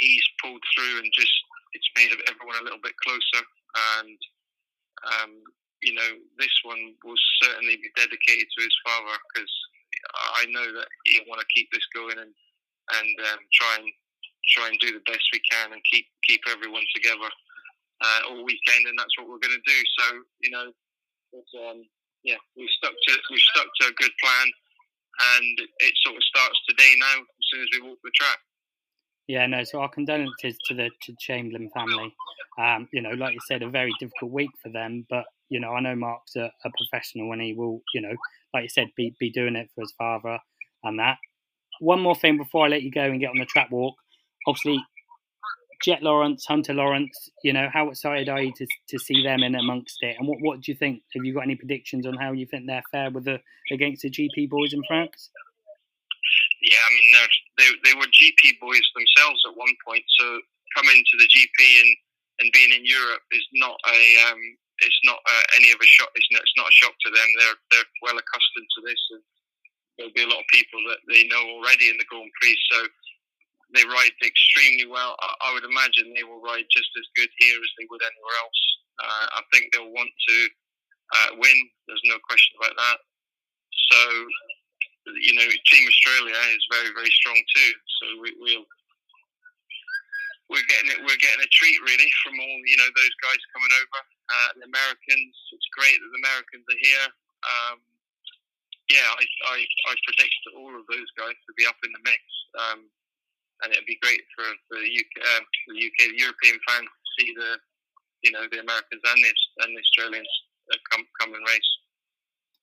he's 0.00 0.24
pulled 0.40 0.64
through 0.72 1.04
and 1.04 1.12
just 1.12 1.34
it's 1.76 1.92
made 1.92 2.08
everyone 2.24 2.56
a 2.56 2.64
little 2.64 2.80
bit 2.82 2.96
closer. 3.04 3.44
And 4.00 4.18
um, 5.04 5.32
you 5.82 5.92
know, 5.92 6.10
this 6.38 6.52
one 6.64 6.96
will 7.04 7.20
certainly 7.44 7.76
be 7.76 7.92
dedicated 7.96 8.48
to 8.48 8.60
his 8.64 8.76
father 8.84 9.16
because 9.32 9.52
I 10.40 10.44
know 10.48 10.64
that 10.72 10.88
you 11.06 11.20
want 11.28 11.40
to 11.40 11.54
keep 11.54 11.68
this 11.72 11.84
going 11.94 12.16
and 12.16 12.32
and 12.96 13.16
um, 13.32 13.40
try 13.52 13.76
and 13.76 13.88
try 14.56 14.68
and 14.68 14.78
do 14.80 14.92
the 14.92 15.04
best 15.06 15.22
we 15.32 15.40
can 15.50 15.72
and 15.72 15.82
keep 15.92 16.06
keep 16.26 16.40
everyone 16.48 16.84
together 16.96 17.28
uh, 18.00 18.20
all 18.28 18.44
weekend, 18.44 18.86
and 18.88 18.98
that's 18.98 19.14
what 19.18 19.28
we're 19.28 19.42
going 19.42 19.56
to 19.56 19.66
do. 19.66 19.80
So 19.98 20.04
you 20.40 20.50
know, 20.50 20.66
um, 21.68 21.84
yeah, 22.24 22.40
we've 22.56 22.74
stuck 22.78 22.92
to 22.92 23.12
we've 23.30 23.48
stuck 23.54 23.68
to 23.80 23.86
a 23.88 23.94
good 23.96 24.12
plan, 24.22 24.46
and 25.36 25.56
it 25.80 25.94
sort 26.04 26.16
of 26.16 26.24
starts 26.24 26.58
today 26.68 26.94
now 26.98 27.16
as 27.20 27.44
soon 27.52 27.62
as 27.62 27.68
we 27.72 27.88
walk 27.88 27.98
the 28.04 28.10
track. 28.14 28.38
Yeah, 29.30 29.46
no. 29.46 29.62
So 29.64 29.80
our 29.80 29.88
condolences 29.88 30.58
to 30.66 30.74
the 30.74 30.90
to 31.02 31.14
Chamberlain 31.18 31.70
family. 31.74 32.14
Um, 32.58 32.88
you 32.92 33.00
know, 33.00 33.10
like 33.10 33.32
you 33.32 33.40
said, 33.46 33.62
a 33.62 33.70
very 33.70 33.92
difficult 34.00 34.32
week 34.32 34.50
for 34.62 34.70
them. 34.70 35.06
But 35.08 35.24
you 35.48 35.60
know, 35.60 35.70
I 35.70 35.80
know 35.80 35.94
Mark's 35.94 36.36
a, 36.36 36.50
a 36.64 36.70
professional, 36.76 37.32
and 37.32 37.40
he 37.40 37.54
will, 37.54 37.80
you 37.94 38.00
know, 38.00 38.14
like 38.52 38.64
you 38.64 38.68
said, 38.68 38.88
be 38.96 39.14
be 39.20 39.30
doing 39.30 39.56
it 39.56 39.70
for 39.74 39.82
his 39.82 39.92
father 39.96 40.38
and 40.82 40.98
that. 40.98 41.18
One 41.80 42.00
more 42.00 42.14
thing 42.14 42.36
before 42.36 42.66
I 42.66 42.68
let 42.68 42.82
you 42.82 42.90
go 42.90 43.02
and 43.02 43.20
get 43.20 43.30
on 43.30 43.38
the 43.38 43.46
track 43.46 43.70
walk. 43.70 43.94
Obviously, 44.46 44.82
Jett 45.82 46.02
Lawrence, 46.02 46.44
Hunter 46.46 46.74
Lawrence. 46.74 47.30
You 47.42 47.52
know, 47.52 47.68
how 47.72 47.88
excited 47.88 48.28
are 48.28 48.42
you 48.42 48.52
to, 48.56 48.66
to 48.88 48.98
see 48.98 49.22
them 49.22 49.42
in 49.42 49.54
amongst 49.54 49.98
it? 50.02 50.16
And 50.18 50.28
what 50.28 50.38
what 50.40 50.60
do 50.60 50.72
you 50.72 50.76
think? 50.76 51.02
Have 51.14 51.24
you 51.24 51.34
got 51.34 51.44
any 51.44 51.56
predictions 51.56 52.06
on 52.06 52.14
how 52.14 52.32
you 52.32 52.46
think 52.46 52.66
they're 52.66 52.82
fair 52.90 53.10
with 53.10 53.24
the 53.24 53.40
against 53.72 54.02
the 54.02 54.10
GP 54.10 54.50
boys 54.50 54.72
in 54.72 54.82
France? 54.86 55.30
Yeah, 56.62 56.78
I 56.78 56.90
mean, 56.92 57.08
they 57.58 57.68
they 57.84 57.94
were 57.98 58.06
GP 58.06 58.60
boys 58.60 58.84
themselves 58.94 59.40
at 59.48 59.56
one 59.56 59.74
point. 59.86 60.04
So 60.18 60.40
coming 60.76 61.00
to 61.00 61.16
the 61.18 61.28
GP 61.28 61.58
and, 61.80 61.90
and 62.40 62.52
being 62.52 62.72
in 62.76 62.84
Europe 62.84 63.24
is 63.32 63.46
not 63.54 63.76
a 63.88 64.00
um, 64.30 64.40
it's 64.80 65.00
not 65.04 65.18
any 65.56 65.72
of 65.72 65.80
a 65.80 65.88
shock. 65.88 66.10
It's 66.14 66.28
not, 66.30 66.42
it's 66.42 66.56
not 66.56 66.68
a 66.68 66.76
shock 66.76 66.94
to 67.04 67.10
them. 67.10 67.28
They're 67.38 67.60
they're 67.72 67.90
well 68.02 68.18
accustomed 68.20 68.68
to 68.76 68.80
this, 68.84 69.02
and 69.16 69.22
there'll 69.96 70.16
be 70.16 70.24
a 70.24 70.32
lot 70.32 70.44
of 70.44 70.54
people 70.54 70.80
that 70.88 71.00
they 71.08 71.24
know 71.28 71.40
already 71.56 71.88
in 71.88 71.96
the 71.96 72.08
Grand 72.08 72.32
Prix. 72.40 72.56
So 72.72 72.78
they 73.74 73.86
ride 73.86 74.14
extremely 74.24 74.86
well. 74.86 75.14
I, 75.20 75.50
I 75.50 75.54
would 75.54 75.64
imagine 75.64 76.12
they 76.12 76.26
will 76.26 76.42
ride 76.42 76.66
just 76.70 76.90
as 76.98 77.06
good 77.16 77.30
here 77.38 77.58
as 77.58 77.72
they 77.78 77.86
would 77.90 78.02
anywhere 78.02 78.36
else. 78.42 78.60
Uh, 79.00 79.26
I 79.38 79.42
think 79.52 79.72
they'll 79.72 79.94
want 79.94 80.10
to 80.10 80.36
uh, 81.16 81.30
win. 81.38 81.58
There's 81.86 82.04
no 82.10 82.18
question 82.26 82.58
about 82.58 82.76
that. 82.76 82.98
So 83.90 84.00
you 85.18 85.34
know, 85.34 85.48
Team 85.66 85.84
Australia 85.88 86.36
is 86.52 86.64
very, 86.70 86.92
very 86.92 87.10
strong 87.10 87.38
too. 87.56 87.72
So 87.98 88.04
we, 88.20 88.30
will 88.38 88.66
we're 90.50 90.66
getting 90.66 90.90
it. 90.92 91.00
We're 91.06 91.22
getting 91.22 91.42
a 91.42 91.50
treat 91.54 91.78
really 91.86 92.10
from 92.26 92.36
all 92.38 92.58
you 92.66 92.78
know 92.78 92.90
those 92.94 93.16
guys 93.22 93.40
coming 93.54 93.72
over. 93.80 94.00
Uh, 94.30 94.50
the 94.62 94.66
Americans. 94.70 95.34
It's 95.54 95.70
great 95.74 95.98
that 95.98 96.10
the 96.10 96.22
Americans 96.22 96.66
are 96.66 96.82
here. 96.82 97.06
Um, 97.40 97.78
yeah, 98.90 99.06
I, 99.06 99.22
I, 99.54 99.56
I 99.62 99.92
predict 100.02 100.34
all 100.58 100.74
of 100.74 100.82
those 100.90 101.10
guys 101.14 101.38
to 101.46 101.52
be 101.54 101.62
up 101.62 101.78
in 101.86 101.94
the 101.94 102.02
mix, 102.02 102.18
um, 102.58 102.90
and 103.62 103.72
it'd 103.72 103.86
be 103.86 103.98
great 104.02 104.22
for, 104.36 104.44
for 104.68 104.78
the 104.80 104.90
UK, 104.90 105.12
um, 105.36 105.44
the 105.68 105.80
UK, 105.80 105.98
the 106.12 106.20
European 106.20 106.56
fans 106.66 106.88
to 106.88 107.08
see 107.18 107.34
the 107.36 107.50
you 108.22 108.32
know 108.32 108.44
the 108.50 108.60
Americans 108.60 109.00
and 109.04 109.18
the 109.24 109.32
and 109.64 109.76
the 109.76 109.80
Australians 109.80 110.28
come 110.90 111.04
come 111.20 111.34
and 111.34 111.46
race. 111.46 111.70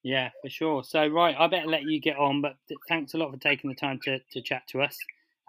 Yeah, 0.04 0.30
for 0.42 0.50
sure. 0.50 0.84
So, 0.84 1.08
right, 1.08 1.36
I 1.38 1.48
better 1.48 1.68
let 1.68 1.84
you 1.84 2.00
get 2.00 2.18
on, 2.18 2.42
but 2.42 2.56
thanks 2.88 3.14
a 3.14 3.18
lot 3.18 3.32
for 3.32 3.40
taking 3.40 3.70
the 3.70 3.76
time 3.76 4.00
to, 4.06 4.20
to 4.20 4.42
chat 4.42 4.62
to 4.70 4.82
us. 4.82 4.98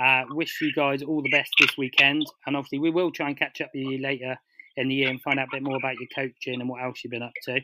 Uh, 0.03 0.25
wish 0.31 0.61
you 0.61 0.73
guys 0.73 1.03
all 1.03 1.23
the 1.23 1.31
best 1.31 1.53
this 1.61 1.77
weekend, 1.77 2.25
and 2.47 2.57
obviously, 2.57 2.79
we 2.79 2.91
will 2.91 3.11
try 3.11 3.29
and 3.29 3.39
catch 3.39 3.61
up 3.61 3.71
with 3.75 3.85
you 3.85 3.99
later 3.99 4.37
in 4.77 4.89
the 4.89 4.95
year 4.95 5.11
and 5.11 5.21
find 5.23 5.39
out 5.39 5.49
a 5.49 5.57
bit 5.57 5.63
more 5.63 5.77
about 5.77 5.97
your 5.99 6.09
coaching 6.15 6.61
and 6.61 6.69
what 6.69 6.83
else 6.83 7.03
you've 7.03 7.11
been 7.11 7.23
up 7.23 7.33
to. 7.45 7.61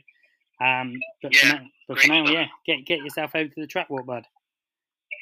Um, 0.64 0.94
but 1.22 1.34
yeah, 1.34 1.40
for 1.40 1.46
now, 1.46 1.66
but 1.88 1.98
for 1.98 2.08
now 2.08 2.28
yeah, 2.28 2.46
get 2.66 2.86
get 2.86 3.00
yourself 3.00 3.32
over 3.34 3.48
to 3.48 3.60
the 3.60 3.66
track 3.66 3.90
walk, 3.90 4.06
bud. 4.06 4.24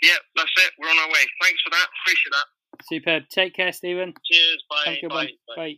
Yeah, 0.02 0.18
that's 0.36 0.50
it. 0.58 0.72
We're 0.78 0.90
on 0.90 0.98
our 0.98 1.08
way. 1.08 1.24
Thanks 1.40 1.62
for 1.62 1.70
that. 1.70 1.86
Appreciate 2.02 2.32
that. 2.32 2.46
Superb. 2.84 3.22
Take 3.30 3.54
care, 3.54 3.72
Stephen. 3.72 4.14
Cheers. 4.24 4.64
Bye. 4.68 4.98
Bye. 5.02 5.08
Bye. 5.08 5.56
Bye. 5.56 5.76